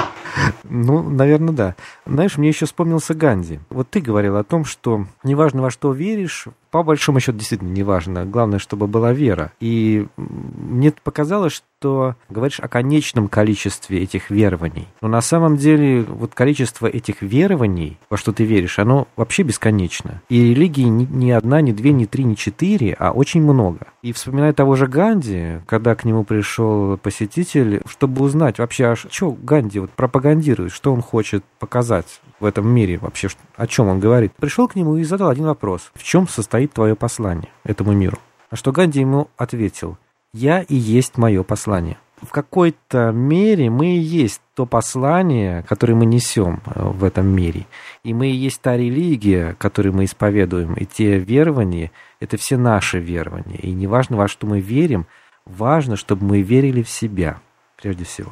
Ну, 0.63 1.03
наверное, 1.03 1.53
да. 1.53 1.75
Знаешь, 2.05 2.37
мне 2.37 2.47
еще 2.47 2.65
вспомнился 2.65 3.13
Ганди. 3.13 3.59
Вот 3.69 3.89
ты 3.89 3.99
говорил 3.99 4.37
о 4.37 4.45
том, 4.45 4.63
что 4.63 5.05
неважно, 5.23 5.61
во 5.63 5.69
что 5.69 5.91
веришь, 5.91 6.47
по 6.71 6.83
большому 6.83 7.19
счету 7.19 7.37
действительно 7.37 7.71
неважно. 7.71 8.25
Главное, 8.25 8.59
чтобы 8.59 8.87
была 8.87 9.13
вера. 9.13 9.51
И 9.59 10.07
мне 10.15 10.93
показалось, 11.03 11.63
что 11.79 12.15
говоришь 12.29 12.59
о 12.59 12.67
конечном 12.67 13.27
количестве 13.29 14.03
этих 14.03 14.29
верований. 14.29 14.87
Но 15.01 15.07
на 15.07 15.21
самом 15.21 15.57
деле 15.57 16.03
вот 16.03 16.33
количество 16.33 16.87
этих 16.87 17.21
верований, 17.21 17.97
во 18.09 18.17
что 18.17 18.31
ты 18.31 18.43
веришь, 18.43 18.79
оно 18.79 19.07
вообще 19.15 19.43
бесконечно. 19.43 20.21
И 20.29 20.53
религии 20.53 20.83
ни, 20.83 21.05
ни 21.05 21.31
одна, 21.31 21.61
ни 21.61 21.71
две, 21.71 21.93
ни 21.97 22.05
три, 22.05 22.23
ни 22.23 22.35
четыре, 22.35 22.95
а 22.97 23.11
очень 23.11 23.41
много. 23.41 23.87
И 24.01 24.13
вспоминая 24.13 24.53
того 24.53 24.75
же 24.75 24.87
Ганди, 24.87 25.59
когда 25.65 25.95
к 25.95 26.05
нему 26.05 26.23
пришел 26.23 26.97
посетитель, 26.97 27.81
чтобы 27.85 28.23
узнать 28.23 28.59
вообще, 28.59 28.85
а 28.85 28.95
что 28.95 29.31
Ганди 29.31 29.79
вот 29.79 29.91
пропагандирует, 29.91 30.71
что 30.71 30.93
он 30.93 31.01
хочет 31.01 31.43
показать 31.59 32.21
в 32.39 32.45
этом 32.45 32.67
мире 32.67 32.97
вообще, 32.97 33.29
о 33.55 33.67
чем 33.67 33.87
он 33.87 33.99
говорит. 33.99 34.33
Пришел 34.33 34.67
к 34.67 34.75
нему 34.75 34.97
и 34.97 35.03
задал 35.03 35.29
один 35.29 35.45
вопрос. 35.45 35.91
В 35.95 36.03
чем 36.03 36.27
состоит 36.27 36.73
твое 36.73 36.95
послание 36.95 37.49
этому 37.63 37.93
миру? 37.93 38.17
А 38.49 38.55
что 38.55 38.71
Ганди 38.71 38.99
ему 38.99 39.27
ответил, 39.35 39.97
я 40.33 40.61
и 40.61 40.75
есть 40.75 41.17
мое 41.17 41.43
послание. 41.43 41.97
В 42.21 42.31
какой-то 42.31 43.11
мере 43.11 43.69
мы 43.69 43.95
и 43.95 43.99
есть 43.99 44.41
то 44.55 44.65
послание, 44.65 45.63
которое 45.63 45.93
мы 45.93 46.05
несем 46.05 46.61
э, 46.65 46.83
в 46.83 47.03
этом 47.03 47.27
мире. 47.27 47.67
И 48.03 48.13
мы 48.13 48.27
и 48.27 48.35
есть 48.35 48.61
та 48.61 48.75
религия, 48.75 49.55
которую 49.59 49.93
мы 49.93 50.05
исповедуем. 50.05 50.73
И 50.73 50.85
те 50.85 51.19
верования, 51.19 51.91
это 52.19 52.37
все 52.37 52.57
наши 52.57 52.99
верования. 52.99 53.57
И 53.57 53.71
неважно, 53.71 54.17
во 54.17 54.27
что 54.27 54.47
мы 54.47 54.59
верим, 54.59 55.05
важно, 55.45 55.95
чтобы 55.95 56.25
мы 56.25 56.41
верили 56.41 56.81
в 56.81 56.89
себя, 56.89 57.39
прежде 57.81 58.03
всего. 58.03 58.31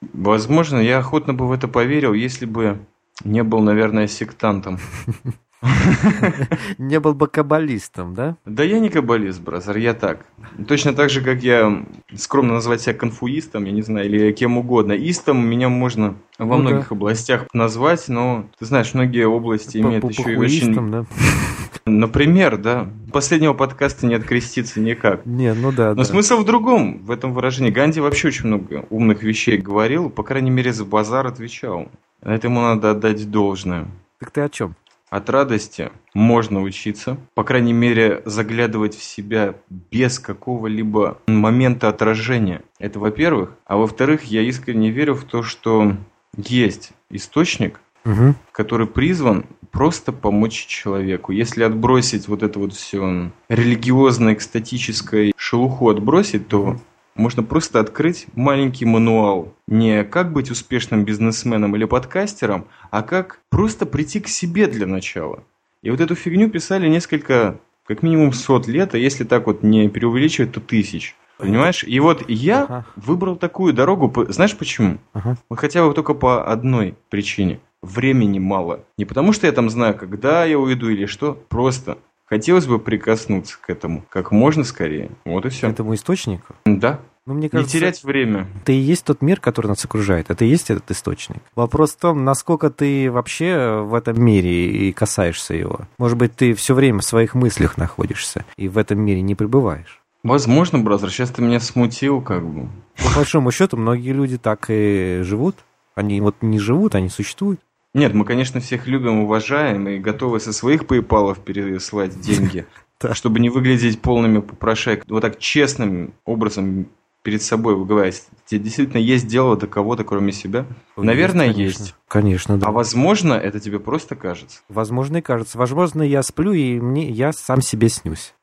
Возможно, 0.00 0.78
я 0.78 0.98
охотно 0.98 1.34
бы 1.34 1.46
в 1.46 1.52
это 1.52 1.68
поверил, 1.68 2.14
если 2.14 2.46
бы 2.46 2.78
не 3.24 3.42
был, 3.42 3.60
наверное, 3.60 4.06
сектантом. 4.06 4.78
Не 6.78 7.00
был 7.00 7.14
бы 7.14 7.26
каббалистом, 7.26 8.14
да? 8.14 8.36
Да 8.44 8.62
я 8.62 8.78
не 8.78 8.88
каббалист, 8.88 9.40
бразер, 9.40 9.76
я 9.76 9.94
так. 9.94 10.26
Точно 10.66 10.92
так 10.92 11.10
же, 11.10 11.20
как 11.20 11.42
я 11.42 11.84
скромно 12.14 12.54
назвать 12.54 12.80
себя 12.80 12.94
конфуистом, 12.94 13.64
я 13.64 13.72
не 13.72 13.82
знаю, 13.82 14.06
или 14.06 14.32
кем 14.32 14.58
угодно. 14.58 14.92
Истом 14.92 15.44
меня 15.44 15.68
можно 15.68 16.16
во 16.38 16.56
ну, 16.56 16.62
многих 16.62 16.90
да. 16.90 16.94
областях 16.94 17.46
назвать, 17.52 18.08
но 18.08 18.46
ты 18.58 18.66
знаешь, 18.66 18.94
многие 18.94 19.26
области 19.26 19.78
имеют 19.78 20.04
еще 20.04 20.32
и 20.32 20.36
очень... 20.36 20.90
да? 20.90 21.04
Например, 21.86 22.56
да. 22.56 22.88
Последнего 23.12 23.54
подкаста 23.54 24.06
не 24.06 24.14
откреститься 24.14 24.80
никак. 24.80 25.24
Не, 25.24 25.54
ну 25.54 25.72
да. 25.72 25.90
Но 25.90 26.02
да. 26.02 26.04
смысл 26.04 26.38
в 26.38 26.44
другом, 26.44 26.98
в 27.02 27.10
этом 27.10 27.32
выражении. 27.32 27.70
Ганди 27.70 28.00
вообще 28.00 28.28
очень 28.28 28.46
много 28.46 28.86
умных 28.90 29.22
вещей 29.22 29.56
говорил, 29.56 30.10
по 30.10 30.22
крайней 30.22 30.50
мере, 30.50 30.72
за 30.72 30.84
базар 30.84 31.26
отвечал. 31.26 31.88
Этому 32.22 32.60
надо 32.60 32.90
отдать 32.90 33.30
должное. 33.30 33.86
Так 34.20 34.30
ты 34.30 34.42
о 34.42 34.48
чем? 34.48 34.74
От 35.10 35.30
радости 35.30 35.90
можно 36.12 36.60
учиться, 36.60 37.16
по 37.34 37.42
крайней 37.42 37.72
мере, 37.72 38.22
заглядывать 38.26 38.94
в 38.94 39.02
себя 39.02 39.54
без 39.90 40.18
какого-либо 40.18 41.18
момента 41.26 41.88
отражения. 41.88 42.62
Это 42.78 42.98
во-первых. 42.98 43.54
А 43.64 43.76
во-вторых, 43.76 44.24
я 44.24 44.42
искренне 44.42 44.90
верю 44.90 45.14
в 45.14 45.24
то, 45.24 45.42
что 45.42 45.96
есть 46.36 46.92
источник, 47.10 47.80
угу. 48.04 48.34
который 48.52 48.86
призван 48.86 49.46
просто 49.70 50.12
помочь 50.12 50.66
человеку. 50.66 51.32
Если 51.32 51.62
отбросить 51.62 52.28
вот 52.28 52.42
это 52.42 52.58
вот 52.58 52.74
все 52.74 53.30
религиозно-экстатическое 53.48 55.32
шелуху 55.36 55.88
отбросить, 55.88 56.48
то 56.48 56.78
можно 57.18 57.42
просто 57.42 57.80
открыть 57.80 58.26
маленький 58.34 58.84
мануал. 58.84 59.54
Не 59.66 60.04
как 60.04 60.32
быть 60.32 60.50
успешным 60.50 61.04
бизнесменом 61.04 61.76
или 61.76 61.84
подкастером, 61.84 62.66
а 62.90 63.02
как 63.02 63.40
просто 63.50 63.84
прийти 63.84 64.20
к 64.20 64.28
себе 64.28 64.66
для 64.68 64.86
начала. 64.86 65.42
И 65.82 65.90
вот 65.90 66.00
эту 66.00 66.14
фигню 66.14 66.48
писали 66.48 66.88
несколько, 66.88 67.58
как 67.86 68.02
минимум 68.02 68.32
сот 68.32 68.66
лет, 68.66 68.94
а 68.94 68.98
если 68.98 69.24
так 69.24 69.46
вот 69.46 69.62
не 69.62 69.88
преувеличивать, 69.88 70.52
то 70.52 70.60
тысяч. 70.60 71.14
Понимаешь? 71.38 71.84
И 71.84 72.00
вот 72.00 72.28
я 72.28 72.64
ага. 72.64 72.86
выбрал 72.96 73.36
такую 73.36 73.72
дорогу. 73.72 74.12
Знаешь 74.28 74.56
почему? 74.56 74.98
Ага. 75.12 75.36
Хотя 75.50 75.86
бы 75.86 75.94
только 75.94 76.14
по 76.14 76.44
одной 76.44 76.96
причине. 77.10 77.60
Времени 77.80 78.40
мало. 78.40 78.84
Не 78.96 79.04
потому 79.04 79.32
что 79.32 79.46
я 79.46 79.52
там 79.52 79.70
знаю, 79.70 79.94
когда 79.94 80.44
я 80.44 80.58
уйду 80.58 80.88
или 80.88 81.06
что. 81.06 81.34
Просто 81.48 81.98
хотелось 82.28 82.66
бы 82.66 82.78
прикоснуться 82.78 83.58
к 83.60 83.70
этому 83.70 84.04
как 84.08 84.30
можно 84.30 84.64
скорее. 84.64 85.10
Вот 85.24 85.46
и 85.46 85.48
все. 85.48 85.68
К 85.68 85.72
этому 85.72 85.94
источнику? 85.94 86.54
Да. 86.64 87.00
Ну, 87.26 87.34
мне 87.34 87.50
кажется, 87.50 87.76
не 87.76 87.80
терять 87.80 88.02
время. 88.04 88.48
Это 88.62 88.72
и 88.72 88.76
есть 88.76 89.04
тот 89.04 89.20
мир, 89.20 89.38
который 89.38 89.66
нас 89.66 89.84
окружает. 89.84 90.30
Это 90.30 90.46
и 90.46 90.48
есть 90.48 90.70
этот 90.70 90.90
источник. 90.90 91.42
Вопрос 91.54 91.92
в 91.92 91.98
том, 91.98 92.24
насколько 92.24 92.70
ты 92.70 93.10
вообще 93.10 93.82
в 93.84 93.94
этом 93.94 94.18
мире 94.22 94.70
и 94.70 94.92
касаешься 94.92 95.52
его. 95.52 95.80
Может 95.98 96.16
быть, 96.16 96.34
ты 96.34 96.54
все 96.54 96.74
время 96.74 97.00
в 97.00 97.04
своих 97.04 97.34
мыслях 97.34 97.76
находишься 97.76 98.46
и 98.56 98.68
в 98.68 98.78
этом 98.78 99.00
мире 99.00 99.20
не 99.20 99.34
пребываешь. 99.34 100.00
Возможно, 100.22 100.78
бразер, 100.78 101.10
сейчас 101.10 101.30
ты 101.30 101.42
меня 101.42 101.60
смутил, 101.60 102.22
как 102.22 102.46
бы. 102.46 102.68
По 102.96 103.16
большому 103.16 103.50
счету, 103.52 103.76
многие 103.76 104.12
люди 104.12 104.38
так 104.38 104.66
и 104.68 105.20
живут. 105.22 105.56
Они 105.94 106.20
вот 106.20 106.36
не 106.40 106.58
живут, 106.58 106.94
они 106.94 107.08
существуют. 107.08 107.60
Нет, 107.94 108.12
мы, 108.12 108.24
конечно, 108.24 108.60
всех 108.60 108.86
любим, 108.86 109.20
уважаем 109.20 109.88
и 109.88 109.98
готовы 109.98 110.40
со 110.40 110.52
своих 110.52 110.82
PayPal 110.82 111.36
переслать 111.42 112.20
деньги, 112.20 112.66
чтобы 113.12 113.40
не 113.40 113.48
выглядеть 113.48 114.00
полными 114.00 114.40
попрошайками. 114.40 115.10
Вот 115.10 115.20
так 115.20 115.38
честным 115.38 116.12
образом 116.24 116.88
перед 117.22 117.42
собой 117.42 117.74
выговаривать, 117.74 118.24
тебе 118.46 118.60
действительно 118.60 118.98
есть 118.98 119.26
дело 119.26 119.56
до 119.56 119.66
кого-то, 119.66 120.04
кроме 120.04 120.32
себя? 120.32 120.60
Есть, 120.60 120.96
Наверное, 120.96 121.52
конечно. 121.52 121.82
есть. 121.82 121.94
Конечно, 122.06 122.58
да. 122.58 122.68
А 122.68 122.72
возможно, 122.72 123.34
это 123.34 123.58
тебе 123.58 123.80
просто 123.80 124.16
кажется? 124.16 124.60
Возможно, 124.68 125.18
и 125.18 125.22
кажется. 125.22 125.58
Возможно, 125.58 126.02
я 126.02 126.22
сплю, 126.22 126.52
и 126.52 126.78
мне 126.78 127.08
я 127.10 127.32
сам 127.32 127.60
себе 127.60 127.88
снюсь. 127.88 128.34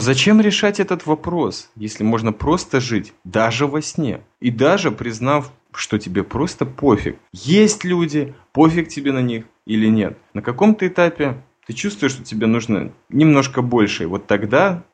Зачем 0.00 0.40
решать 0.40 0.80
этот 0.80 1.06
вопрос, 1.06 1.70
если 1.76 2.02
можно 2.04 2.32
просто 2.32 2.80
жить, 2.80 3.14
даже 3.24 3.66
во 3.66 3.80
сне? 3.80 4.20
И 4.40 4.50
даже 4.50 4.90
признав, 4.90 5.50
что 5.78 5.98
тебе 5.98 6.22
просто 6.22 6.66
пофиг. 6.66 7.16
Есть 7.32 7.84
люди, 7.84 8.34
пофиг 8.52 8.88
тебе 8.88 9.12
на 9.12 9.22
них 9.22 9.44
или 9.66 9.88
нет. 9.88 10.18
На 10.32 10.42
каком-то 10.42 10.86
этапе 10.86 11.42
ты 11.66 11.72
чувствуешь, 11.72 12.12
что 12.12 12.24
тебе 12.24 12.46
нужно 12.46 12.92
немножко 13.08 13.62
больше. 13.62 14.04
И 14.04 14.06
вот 14.06 14.26
тогда 14.26 14.84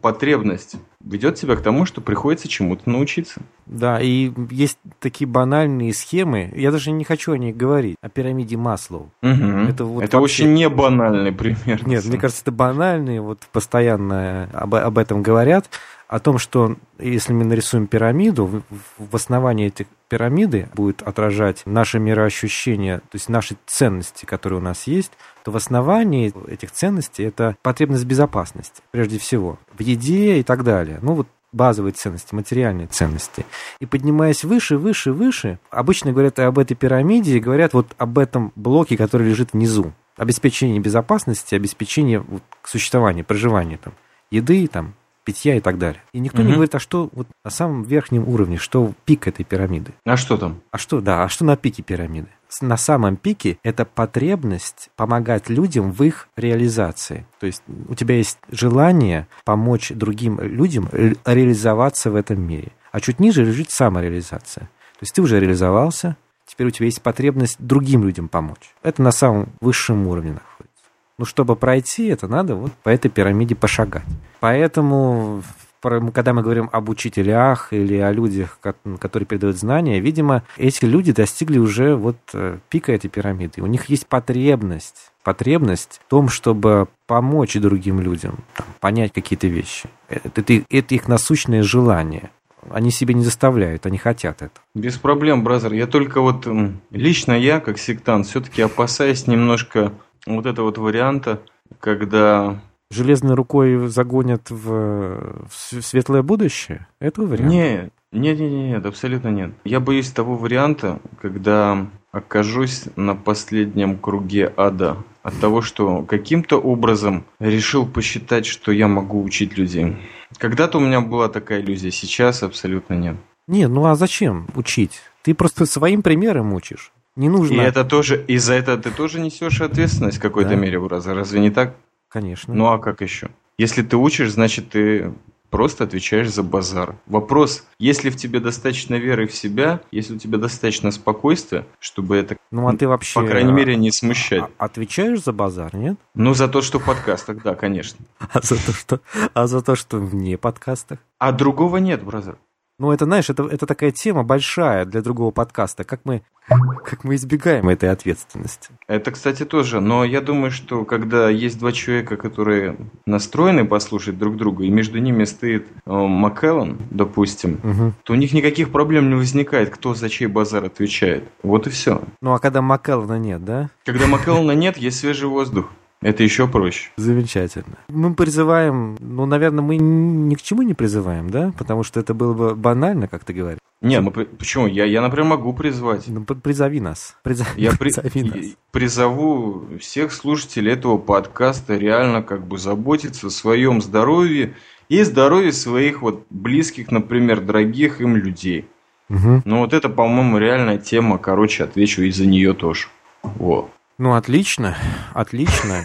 потребность 0.00 0.76
ведет 1.04 1.36
тебя 1.36 1.56
к 1.56 1.62
тому, 1.62 1.86
что 1.86 2.00
приходится 2.00 2.48
чему-то 2.48 2.88
научиться. 2.90 3.40
Да, 3.66 4.00
и 4.00 4.32
есть 4.50 4.78
такие 4.98 5.26
банальные 5.28 5.94
схемы, 5.94 6.52
я 6.54 6.70
даже 6.70 6.90
не 6.90 7.04
хочу 7.04 7.32
о 7.32 7.38
них 7.38 7.56
говорить, 7.56 7.96
о 8.00 8.08
пирамиде 8.08 8.56
Маслоу. 8.56 9.10
Угу. 9.22 9.44
Это, 9.68 9.84
вот 9.84 10.02
это 10.02 10.18
вообще... 10.18 10.44
очень 10.44 10.54
не 10.54 10.68
банальный 10.68 11.32
пример. 11.32 11.86
Нет, 11.86 12.04
мне 12.04 12.18
кажется, 12.18 12.42
это 12.42 12.52
банальный, 12.52 13.20
вот 13.20 13.40
постоянно 13.52 14.48
об, 14.52 14.74
об 14.74 14.98
этом 14.98 15.22
говорят 15.22 15.70
о 16.10 16.18
том, 16.18 16.38
что 16.38 16.76
если 16.98 17.32
мы 17.32 17.44
нарисуем 17.44 17.86
пирамиду, 17.86 18.64
в 18.98 19.14
основании 19.14 19.68
этих 19.68 19.86
пирамиды 20.08 20.68
будет 20.74 21.02
отражать 21.02 21.62
наше 21.66 22.00
мироощущение, 22.00 22.98
то 22.98 23.14
есть 23.14 23.28
наши 23.28 23.56
ценности, 23.64 24.24
которые 24.24 24.58
у 24.58 24.62
нас 24.62 24.88
есть, 24.88 25.12
то 25.44 25.52
в 25.52 25.56
основании 25.56 26.34
этих 26.50 26.72
ценностей 26.72 27.22
это 27.22 27.56
потребность 27.62 28.06
безопасности, 28.06 28.82
прежде 28.90 29.20
всего, 29.20 29.60
в 29.72 29.80
еде 29.82 30.40
и 30.40 30.42
так 30.42 30.64
далее. 30.64 30.89
Ну 31.02 31.14
вот 31.14 31.28
базовые 31.52 31.92
ценности, 31.92 32.34
материальные 32.34 32.86
ценности. 32.86 33.44
И 33.80 33.86
поднимаясь 33.86 34.44
выше, 34.44 34.76
выше, 34.76 35.12
выше, 35.12 35.58
обычно 35.70 36.12
говорят 36.12 36.38
об 36.38 36.58
этой 36.58 36.74
пирамиде 36.74 37.36
и 37.36 37.40
говорят 37.40 37.74
вот 37.74 37.86
об 37.98 38.18
этом 38.18 38.52
блоке, 38.54 38.96
который 38.96 39.28
лежит 39.28 39.52
внизу. 39.52 39.92
Обеспечение 40.16 40.80
безопасности, 40.80 41.54
обеспечение 41.54 42.24
существования, 42.62 43.24
проживания 43.24 43.78
там, 43.78 43.94
еды, 44.30 44.66
там, 44.68 44.94
питья 45.24 45.56
и 45.56 45.60
так 45.60 45.78
далее. 45.78 46.02
И 46.12 46.18
никто 46.18 46.42
угу. 46.42 46.48
не 46.48 46.54
говорит, 46.54 46.74
а 46.74 46.78
что 46.78 47.08
вот 47.12 47.26
на 47.44 47.50
самом 47.50 47.82
верхнем 47.82 48.28
уровне, 48.28 48.56
что 48.56 48.92
пик 49.04 49.26
этой 49.26 49.44
пирамиды. 49.44 49.92
А 50.04 50.16
что 50.16 50.36
там? 50.36 50.60
А 50.70 50.78
что, 50.78 51.00
да, 51.00 51.24
а 51.24 51.28
что 51.28 51.44
на 51.44 51.56
пике 51.56 51.82
пирамиды? 51.82 52.28
На 52.60 52.76
самом 52.76 53.16
пике 53.16 53.58
это 53.62 53.84
потребность 53.84 54.90
помогать 54.96 55.48
людям 55.48 55.92
в 55.92 56.02
их 56.02 56.28
реализации. 56.36 57.26
То 57.38 57.46
есть 57.46 57.62
у 57.88 57.94
тебя 57.94 58.16
есть 58.16 58.38
желание 58.50 59.28
помочь 59.44 59.90
другим 59.90 60.40
людям 60.40 60.88
реализоваться 60.92 62.10
в 62.10 62.16
этом 62.16 62.40
мире. 62.42 62.72
А 62.92 63.00
чуть 63.00 63.20
ниже 63.20 63.44
лежит 63.44 63.70
самореализация. 63.70 64.64
То 64.64 65.02
есть 65.02 65.14
ты 65.14 65.22
уже 65.22 65.40
реализовался, 65.40 66.16
теперь 66.44 66.66
у 66.66 66.70
тебя 66.70 66.86
есть 66.86 67.00
потребность 67.00 67.56
другим 67.58 68.04
людям 68.04 68.28
помочь. 68.28 68.74
Это 68.82 69.00
на 69.02 69.12
самом 69.12 69.50
высшем 69.60 70.06
уровне 70.06 70.32
находится. 70.32 70.84
Ну, 71.16 71.24
чтобы 71.24 71.54
пройти 71.54 72.06
это, 72.06 72.28
надо 72.28 72.54
вот 72.56 72.72
по 72.82 72.88
этой 72.88 73.10
пирамиде 73.10 73.54
пошагать. 73.54 74.04
Поэтому 74.40 75.42
когда 75.80 76.32
мы 76.32 76.42
говорим 76.42 76.68
об 76.72 76.88
учителях 76.88 77.72
или 77.72 77.96
о 77.96 78.12
людях, 78.12 78.58
которые 78.98 79.26
передают 79.26 79.56
знания, 79.56 80.00
видимо, 80.00 80.42
эти 80.56 80.84
люди 80.84 81.12
достигли 81.12 81.58
уже 81.58 81.96
вот 81.96 82.16
э, 82.34 82.58
пика 82.68 82.92
этой 82.92 83.08
пирамиды. 83.08 83.62
У 83.62 83.66
них 83.66 83.86
есть 83.86 84.06
потребность, 84.06 85.12
потребность 85.24 86.00
в 86.06 86.10
том, 86.10 86.28
чтобы 86.28 86.88
помочь 87.06 87.54
другим 87.54 88.00
людям, 88.00 88.38
там, 88.54 88.66
понять 88.80 89.12
какие-то 89.12 89.46
вещи. 89.46 89.88
Это, 90.08 90.40
это, 90.40 90.64
это 90.68 90.94
их 90.94 91.08
насущное 91.08 91.62
желание. 91.62 92.30
Они 92.68 92.90
себе 92.90 93.14
не 93.14 93.24
заставляют, 93.24 93.86
они 93.86 93.96
хотят 93.96 94.42
это. 94.42 94.60
Без 94.74 94.98
проблем, 94.98 95.42
бразер. 95.42 95.72
Я 95.72 95.86
только 95.86 96.20
вот 96.20 96.46
лично 96.90 97.32
я, 97.32 97.58
как 97.58 97.78
сектант, 97.78 98.26
все-таки 98.26 98.60
опасаюсь 98.60 99.26
немножко 99.26 99.92
вот 100.26 100.46
этого 100.46 100.66
вот 100.66 100.78
варианта, 100.78 101.40
когда... 101.80 102.60
Железной 102.90 103.34
рукой 103.34 103.88
загонят 103.88 104.50
в, 104.50 105.46
в 105.48 105.82
светлое 105.82 106.22
будущее? 106.22 106.88
Это 106.98 107.22
вариант? 107.22 107.50
Нет, 107.50 107.92
нет, 108.12 108.40
нет, 108.40 108.50
нет, 108.50 108.86
абсолютно 108.86 109.28
нет. 109.28 109.52
Я 109.64 109.78
боюсь 109.78 110.10
того 110.10 110.36
варианта, 110.36 110.98
когда 111.20 111.86
окажусь 112.10 112.84
на 112.96 113.14
последнем 113.14 113.96
круге 113.96 114.52
ада 114.56 114.96
от 115.22 115.38
того, 115.38 115.62
что 115.62 116.02
каким-то 116.02 116.58
образом 116.58 117.24
решил 117.38 117.86
посчитать, 117.86 118.46
что 118.46 118.72
я 118.72 118.88
могу 118.88 119.22
учить 119.22 119.56
людей. 119.56 119.96
Когда-то 120.38 120.78
у 120.78 120.80
меня 120.80 121.00
была 121.00 121.28
такая 121.28 121.60
иллюзия, 121.60 121.92
сейчас 121.92 122.42
абсолютно 122.42 122.94
нет. 122.94 123.16
Нет, 123.46 123.70
ну 123.70 123.84
а 123.84 123.94
зачем 123.94 124.48
учить? 124.54 125.00
Ты 125.22 125.34
просто 125.34 125.66
своим 125.66 126.02
примером 126.02 126.54
учишь. 126.54 126.92
Не 127.16 127.28
нужно. 127.28 127.54
И 127.54 127.58
это 127.58 127.84
тоже, 127.84 128.24
и 128.26 128.38
за 128.38 128.54
это 128.54 128.78
ты 128.78 128.90
тоже 128.90 129.20
несешь 129.20 129.60
ответственность 129.60 130.18
в 130.18 130.20
какой-то 130.22 130.50
да. 130.50 130.56
мере, 130.56 130.80
разве 130.88 131.40
не 131.40 131.50
так? 131.50 131.74
Конечно. 132.10 132.52
Ну 132.54 132.66
а 132.66 132.78
как 132.78 133.00
еще? 133.00 133.30
Если 133.56 133.82
ты 133.82 133.96
учишь, 133.96 134.32
значит 134.32 134.70
ты 134.70 135.14
просто 135.50 135.84
отвечаешь 135.84 136.30
за 136.30 136.42
базар. 136.42 136.96
Вопрос, 137.06 137.66
если 137.78 138.10
в 138.10 138.16
тебе 138.16 138.40
достаточно 138.40 138.94
веры 138.94 139.26
в 139.26 139.34
себя, 139.34 139.80
если 139.90 140.14
у 140.14 140.18
тебя 140.18 140.38
достаточно 140.38 140.90
спокойствия, 140.92 141.66
чтобы 141.80 142.16
это, 142.16 142.36
Ну, 142.50 142.68
а 142.68 142.76
ты 142.76 142.86
вообще... 142.86 143.20
по 143.20 143.26
крайней 143.26 143.52
мере, 143.52 143.76
не 143.76 143.90
смущать. 143.90 144.42
а- 144.58 144.64
Отвечаешь 144.64 145.22
за 145.22 145.32
базар, 145.32 145.74
нет? 145.74 145.98
Ну, 146.14 146.34
за 146.34 146.46
то, 146.48 146.62
что 146.62 146.78
в 146.78 146.84
подкастах, 146.84 147.42
да, 147.42 147.54
конечно. 147.54 148.04
А 148.32 148.40
за 148.42 148.56
то, 148.64 148.72
что, 148.72 149.00
а 149.34 149.46
за 149.46 149.60
то, 149.60 149.74
что 149.76 149.98
вне 149.98 150.38
подкастах? 150.38 150.98
А 151.18 151.32
другого 151.32 151.78
нет, 151.78 152.02
бразер. 152.04 152.38
Ну, 152.80 152.92
это, 152.92 153.04
знаешь, 153.04 153.28
это, 153.28 153.42
это 153.42 153.66
такая 153.66 153.90
тема 153.90 154.22
большая 154.22 154.86
для 154.86 155.02
другого 155.02 155.32
подкаста. 155.32 155.84
Как 155.84 156.00
мы, 156.04 156.22
как 156.48 157.04
мы 157.04 157.16
избегаем 157.16 157.68
этой 157.68 157.90
ответственности? 157.90 158.70
Это, 158.88 159.10
кстати, 159.10 159.44
тоже. 159.44 159.80
Но 159.80 160.02
я 160.02 160.22
думаю, 160.22 160.50
что 160.50 160.86
когда 160.86 161.28
есть 161.28 161.58
два 161.58 161.72
человека, 161.72 162.16
которые 162.16 162.78
настроены 163.04 163.66
послушать 163.66 164.16
друг 164.18 164.38
друга, 164.38 164.64
и 164.64 164.70
между 164.70 164.98
ними 164.98 165.24
стоит 165.24 165.66
э, 165.84 165.92
Маккеллан, 165.92 166.78
допустим, 166.90 167.60
Мгм. 167.62 167.92
то 168.02 168.14
у 168.14 168.16
них 168.16 168.32
никаких 168.32 168.72
проблем 168.72 169.10
не 169.10 169.14
возникает, 169.14 169.68
кто 169.68 169.92
за 169.92 170.08
чей 170.08 170.26
базар 170.28 170.64
отвечает. 170.64 171.24
Вот 171.42 171.66
и 171.66 171.70
все. 171.70 172.00
Ну, 172.22 172.32
а 172.32 172.38
когда 172.38 172.62
Маккеллана 172.62 173.18
нет, 173.18 173.44
да? 173.44 173.68
Когда 173.84 174.06
Маккеллана 174.06 174.52
нет, 174.52 174.78
есть 174.78 175.00
свежий 175.00 175.28
воздух. 175.28 175.70
Это 176.02 176.22
еще 176.22 176.48
проще. 176.48 176.90
Замечательно. 176.96 177.76
Мы 177.88 178.14
призываем, 178.14 178.96
ну, 179.00 179.26
наверное, 179.26 179.62
мы 179.62 179.76
ни 179.76 180.34
к 180.34 180.40
чему 180.42 180.62
не 180.62 180.72
призываем, 180.74 181.28
да? 181.30 181.52
Потому 181.58 181.82
что 181.82 182.00
это 182.00 182.14
было 182.14 182.32
бы 182.32 182.54
банально, 182.54 183.06
как 183.06 183.24
ты 183.24 183.34
говоришь. 183.34 183.58
Не, 183.82 184.00
при- 184.10 184.24
почему? 184.24 184.66
Я, 184.66 184.84
я, 184.84 185.02
например, 185.02 185.26
могу 185.28 185.52
призвать. 185.52 186.04
Ну, 186.08 186.24
призови 186.24 186.80
нас. 186.80 187.16
Призови, 187.22 187.50
Я 187.56 187.70
при- 187.78 187.90
призови 187.92 188.22
нас. 188.22 188.36
и- 188.36 188.56
призову 188.72 189.66
всех 189.78 190.12
слушателей 190.12 190.72
этого 190.72 190.96
подкаста 190.98 191.76
реально 191.76 192.22
как 192.22 192.46
бы 192.46 192.56
заботиться 192.58 193.26
о 193.26 193.30
своем 193.30 193.80
здоровье 193.82 194.54
и 194.88 195.02
здоровье 195.02 195.52
своих 195.52 196.02
вот 196.02 196.24
близких, 196.30 196.90
например, 196.90 197.40
дорогих 197.40 198.00
им 198.00 198.16
людей. 198.16 198.64
Мгм. 199.08 199.42
Ну 199.44 199.58
вот 199.58 199.72
это, 199.74 199.88
по-моему, 199.88 200.38
реальная 200.38 200.78
тема. 200.78 201.18
Короче, 201.18 201.64
отвечу 201.64 202.02
и 202.02 202.10
за 202.10 202.26
нее 202.26 202.54
тоже. 202.54 202.86
Вот. 203.22 203.70
Ну, 204.00 204.14
отлично, 204.14 204.76
отлично. 205.12 205.84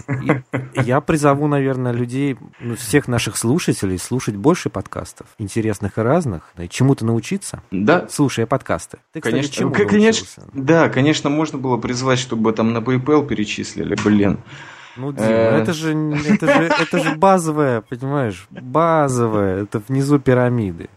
И 0.72 0.80
я 0.80 1.02
призову, 1.02 1.48
наверное, 1.48 1.92
людей, 1.92 2.38
ну, 2.60 2.74
всех 2.74 3.08
наших 3.08 3.36
слушателей 3.36 3.98
слушать 3.98 4.36
больше 4.36 4.70
подкастов, 4.70 5.26
интересных 5.38 5.98
и 5.98 6.00
разных, 6.00 6.44
да, 6.56 6.64
и 6.64 6.68
чему-то 6.70 7.04
научиться, 7.04 7.60
Да, 7.70 8.08
слушая 8.08 8.46
подкасты. 8.46 8.96
Ты, 9.12 9.20
кстати, 9.20 9.34
конечно, 9.34 9.52
чему 9.54 9.70
к- 9.70 9.86
конечно, 9.86 10.24
научился? 10.26 10.42
да, 10.54 10.88
конечно, 10.88 11.28
можно 11.28 11.58
было 11.58 11.76
призвать, 11.76 12.18
чтобы 12.18 12.54
там 12.54 12.72
на 12.72 12.78
PayPal 12.78 13.26
перечислили, 13.26 13.94
блин. 14.02 14.38
Ну, 14.96 15.12
Дима, 15.12 15.26
Э. 15.26 15.60
это 15.60 15.74
же, 15.74 15.92
это 15.92 16.46
же, 16.46 16.62
это 16.80 16.98
же 17.04 17.16
базовое, 17.16 17.82
понимаешь, 17.82 18.46
базовое, 18.50 19.64
это 19.64 19.82
внизу 19.88 20.18
пирамиды. 20.18 20.88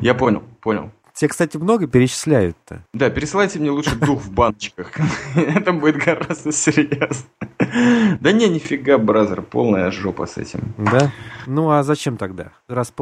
Я 0.00 0.14
понял, 0.14 0.42
понял. 0.62 0.90
Тебе, 1.14 1.28
кстати, 1.28 1.56
много 1.56 1.86
перечисляют-то. 1.86 2.84
Да, 2.92 3.08
пересылайте 3.08 3.60
мне 3.60 3.70
лучше 3.70 3.94
дух 3.94 4.20
в 4.20 4.32
баночках. 4.32 4.90
Это 5.36 5.72
будет 5.72 5.96
гораздо 5.96 6.50
серьезно. 6.50 7.26
Да 8.20 8.32
не, 8.32 8.48
нифига, 8.48 8.98
бразер, 8.98 9.42
полная 9.42 9.92
жопа 9.92 10.26
с 10.26 10.38
этим. 10.38 10.74
Да? 10.76 11.12
Ну, 11.46 11.70
а 11.70 11.84
зачем 11.84 12.16
тогда? 12.16 12.50
Раз 12.68 12.92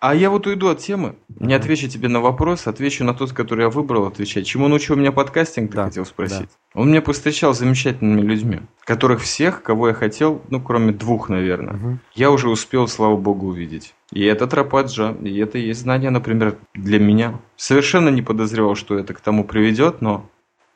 А, 0.00 0.10
а 0.10 0.14
я 0.14 0.28
вот 0.28 0.46
уйду 0.46 0.68
от 0.68 0.80
темы, 0.80 1.14
не 1.38 1.54
отвечу 1.54 1.88
тебе 1.88 2.08
на 2.08 2.20
вопрос, 2.20 2.66
отвечу 2.66 3.04
на 3.04 3.14
тот, 3.14 3.32
который 3.32 3.62
я 3.62 3.70
выбрал 3.70 4.06
отвечать. 4.06 4.46
Чему 4.46 4.68
научил 4.68 4.96
меня 4.96 5.10
подкастинг, 5.10 5.70
ты 5.70 5.76
Да, 5.76 5.84
хотел 5.84 6.04
спросить? 6.04 6.50
Он 6.74 6.90
меня 6.90 7.00
повстречал 7.00 7.54
с 7.54 7.58
замечательными 7.58 8.20
людьми, 8.20 8.60
которых 8.84 9.22
всех, 9.22 9.62
кого 9.62 9.88
я 9.88 9.94
хотел, 9.94 10.42
ну, 10.50 10.60
кроме 10.60 10.92
двух, 10.92 11.30
наверное, 11.30 12.00
я 12.14 12.30
уже 12.30 12.50
успел, 12.50 12.86
слава 12.86 13.16
богу, 13.16 13.48
увидеть. 13.48 13.94
И 14.12 14.24
это 14.24 14.46
тропаджа, 14.46 15.12
и 15.22 15.38
это 15.38 15.58
есть 15.58 15.80
знание, 15.80 16.10
например, 16.10 16.56
для 16.74 16.98
меня. 16.98 17.40
Совершенно 17.56 18.08
не 18.08 18.22
подозревал, 18.22 18.74
что 18.74 18.98
это 18.98 19.14
к 19.14 19.20
тому 19.20 19.44
приведет, 19.44 20.00
но 20.00 20.28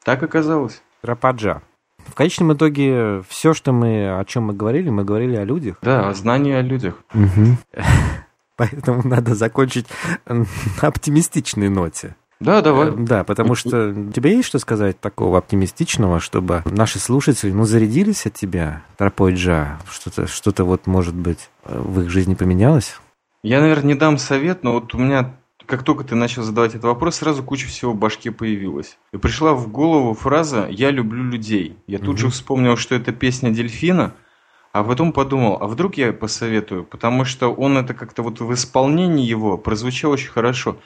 так 0.04 0.22
оказалось. 0.22 0.82
Рападжа. 1.02 1.62
В 2.06 2.14
конечном 2.14 2.52
итоге, 2.52 3.22
все, 3.28 3.54
что 3.54 3.72
мы, 3.72 4.18
о 4.18 4.24
чем 4.24 4.44
мы 4.44 4.54
говорили, 4.54 4.90
мы 4.90 5.04
говорили 5.04 5.36
о 5.36 5.44
людях. 5.44 5.78
Да, 5.82 6.12
знание 6.12 6.58
о 6.58 6.62
людях. 6.62 7.02
Поэтому 8.56 9.02
надо 9.04 9.34
закончить 9.34 9.86
на 10.26 10.46
оптимистичной 10.80 11.68
ноте. 11.68 12.14
Да, 12.40 12.60
давай. 12.60 12.88
Э, 12.88 12.92
Да, 12.96 13.24
потому 13.24 13.54
что 13.54 13.88
у 13.88 14.12
тебя 14.12 14.30
есть 14.30 14.46
что 14.48 14.58
сказать 14.58 15.00
такого 15.00 15.38
оптимистичного, 15.38 16.20
чтобы 16.20 16.62
наши 16.66 16.98
слушатели, 16.98 17.50
ну, 17.50 17.64
зарядились 17.64 18.26
от 18.26 18.34
тебя, 18.34 18.82
тропой 18.96 19.34
Джа, 19.34 19.78
что-то, 19.90 20.26
что-то 20.26 20.64
вот, 20.64 20.86
может 20.86 21.14
быть, 21.14 21.48
э, 21.64 21.80
в 21.80 22.02
их 22.02 22.10
жизни 22.10 22.34
поменялось? 22.34 23.00
Я, 23.44 23.60
наверное, 23.60 23.88
не 23.88 23.94
дам 23.94 24.16
совет, 24.16 24.62
но 24.62 24.72
вот 24.72 24.94
у 24.94 24.98
меня, 24.98 25.36
как 25.66 25.82
только 25.82 26.02
ты 26.02 26.14
начал 26.14 26.42
задавать 26.42 26.70
этот 26.70 26.84
вопрос, 26.84 27.16
сразу 27.16 27.42
куча 27.42 27.66
всего 27.66 27.92
в 27.92 27.94
башке 27.94 28.32
появилась. 28.32 28.96
И 29.12 29.18
пришла 29.18 29.52
в 29.52 29.70
голову 29.70 30.14
фраза 30.14 30.66
«Я 30.70 30.90
люблю 30.90 31.22
людей». 31.24 31.76
Я 31.86 31.98
тут 31.98 32.08
Мгм. 32.08 32.16
же 32.16 32.28
вспомнил, 32.30 32.78
что 32.78 32.94
это 32.94 33.12
песня 33.12 33.50
Дельфина, 33.50 34.14
а 34.72 34.82
потом 34.82 35.12
подумал, 35.12 35.58
а 35.60 35.66
вдруг 35.66 35.98
я 35.98 36.14
посоветую, 36.14 36.84
потому 36.84 37.26
что 37.26 37.52
он 37.52 37.76
это 37.76 37.92
как-то 37.92 38.22
вот 38.22 38.40
в 38.40 38.50
исполнении 38.54 39.26
его 39.26 39.58
прозвучал 39.58 40.12
очень 40.12 40.30
хорошо. 40.30 40.78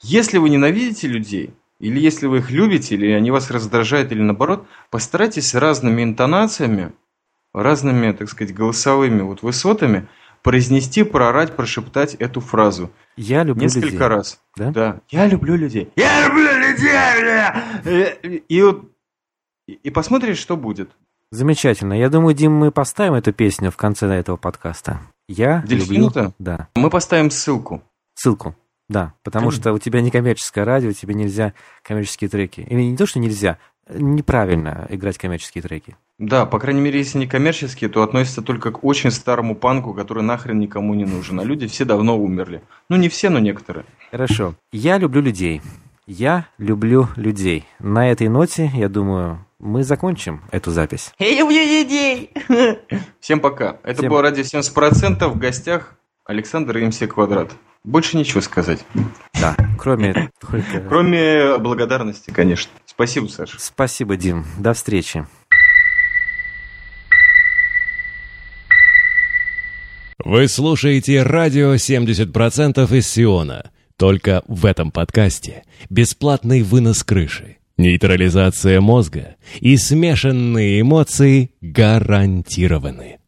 Если 0.00 0.38
вы 0.38 0.50
ненавидите 0.50 1.06
людей, 1.06 1.54
или 1.78 2.00
если 2.00 2.26
вы 2.26 2.38
их 2.38 2.50
любите, 2.50 2.96
или 2.96 3.12
они 3.12 3.30
вас 3.30 3.48
раздражают, 3.48 4.10
или 4.10 4.22
наоборот, 4.22 4.66
постарайтесь 4.90 5.54
разными 5.54 6.02
интонациями, 6.02 6.94
разными, 7.54 8.10
так 8.10 8.28
сказать, 8.28 8.52
голосовыми 8.52 9.22
вот 9.22 9.42
высотами 9.42 10.08
произнести, 10.42 11.02
проорать, 11.04 11.56
прошептать 11.56 12.14
эту 12.14 12.40
фразу. 12.40 12.90
Я 13.16 13.42
люблю 13.44 13.64
Несколько 13.64 13.86
людей. 13.86 13.98
раз. 14.00 14.40
Да? 14.56 14.70
Да. 14.70 15.00
Я 15.10 15.26
люблю 15.26 15.54
людей. 15.56 15.90
Я 15.96 16.26
люблю 16.26 16.50
людей, 16.58 17.20
бля! 17.20 17.64
И, 17.84 18.42
и- 18.48 19.72
и 19.82 19.90
посмотришь, 19.90 20.38
что 20.38 20.56
будет. 20.56 20.90
Замечательно. 21.30 21.94
Я 21.94 22.10
думаю, 22.10 22.34
Дим, 22.34 22.52
мы 22.52 22.70
поставим 22.72 23.14
эту 23.14 23.32
песню 23.32 23.70
в 23.70 23.76
конце 23.76 24.06
этого 24.08 24.36
подкаста. 24.36 25.00
Я 25.28 25.62
Дельфину-то? 25.66 26.20
люблю... 26.20 26.34
Да. 26.38 26.68
Мы 26.74 26.90
поставим 26.90 27.30
ссылку. 27.30 27.82
Ссылку. 28.14 28.54
Да, 28.88 29.14
потому 29.22 29.44
Конечно. 29.46 29.62
что 29.62 29.72
у 29.72 29.78
тебя 29.78 30.02
не 30.02 30.10
коммерческое 30.10 30.64
радио, 30.64 30.92
тебе 30.92 31.14
нельзя 31.14 31.54
коммерческие 31.82 32.28
треки. 32.28 32.60
Или 32.60 32.82
не 32.82 32.96
то, 32.96 33.06
что 33.06 33.18
нельзя, 33.20 33.56
неправильно 33.88 34.86
играть 34.90 35.16
коммерческие 35.16 35.62
треки. 35.62 35.96
Да, 36.18 36.46
по 36.46 36.58
крайней 36.58 36.80
мере, 36.80 36.98
если 36.98 37.18
не 37.18 37.26
коммерческие, 37.26 37.90
то 37.90 38.02
относится 38.02 38.42
только 38.42 38.70
к 38.70 38.84
очень 38.84 39.10
старому 39.10 39.56
панку, 39.56 39.92
который 39.94 40.22
нахрен 40.22 40.58
никому 40.58 40.94
не 40.94 41.04
нужен. 41.04 41.40
А 41.40 41.44
люди 41.44 41.66
все 41.66 41.84
давно 41.84 42.16
умерли. 42.18 42.62
Ну, 42.88 42.96
не 42.96 43.08
все, 43.08 43.28
но 43.28 43.38
некоторые. 43.38 43.84
Хорошо. 44.10 44.54
Я 44.72 44.98
люблю 44.98 45.20
людей. 45.20 45.62
Я 46.06 46.46
люблю 46.58 47.08
людей. 47.16 47.64
На 47.78 48.10
этой 48.10 48.28
ноте, 48.28 48.70
я 48.74 48.88
думаю, 48.88 49.44
мы 49.58 49.84
закончим 49.84 50.42
эту 50.50 50.70
запись. 50.70 51.12
Я 51.18 51.38
люблю 51.38 51.56
людей! 51.56 52.30
Всем 53.20 53.40
пока. 53.40 53.78
Это 53.84 53.98
Всем- 53.98 54.10
было 54.10 54.22
радио 54.22 54.42
70%. 54.42 55.28
В 55.28 55.38
гостях 55.38 55.94
Александр 56.24 56.78
и 56.78 56.86
МС 56.86 56.98
Квадрат. 56.98 57.52
Больше 57.84 58.16
нечего 58.16 58.40
сказать. 58.40 58.84
Да, 59.40 59.56
кроме. 59.78 60.30
Кроме 60.88 61.58
благодарности, 61.58 62.30
конечно. 62.30 62.70
Спасибо, 62.86 63.26
Саша. 63.26 63.56
Спасибо, 63.58 64.16
Дим. 64.16 64.44
До 64.58 64.72
встречи. 64.72 65.26
Вы 70.24 70.46
слушаете 70.46 71.22
радио 71.22 71.74
70% 71.74 72.96
из 72.96 73.08
Сиона. 73.08 73.70
Только 73.96 74.42
в 74.46 74.66
этом 74.66 74.92
подкасте 74.92 75.64
бесплатный 75.90 76.62
вынос 76.62 77.02
крыши, 77.02 77.56
нейтрализация 77.76 78.80
мозга 78.80 79.34
и 79.60 79.76
смешанные 79.76 80.80
эмоции 80.80 81.50
гарантированы. 81.60 83.18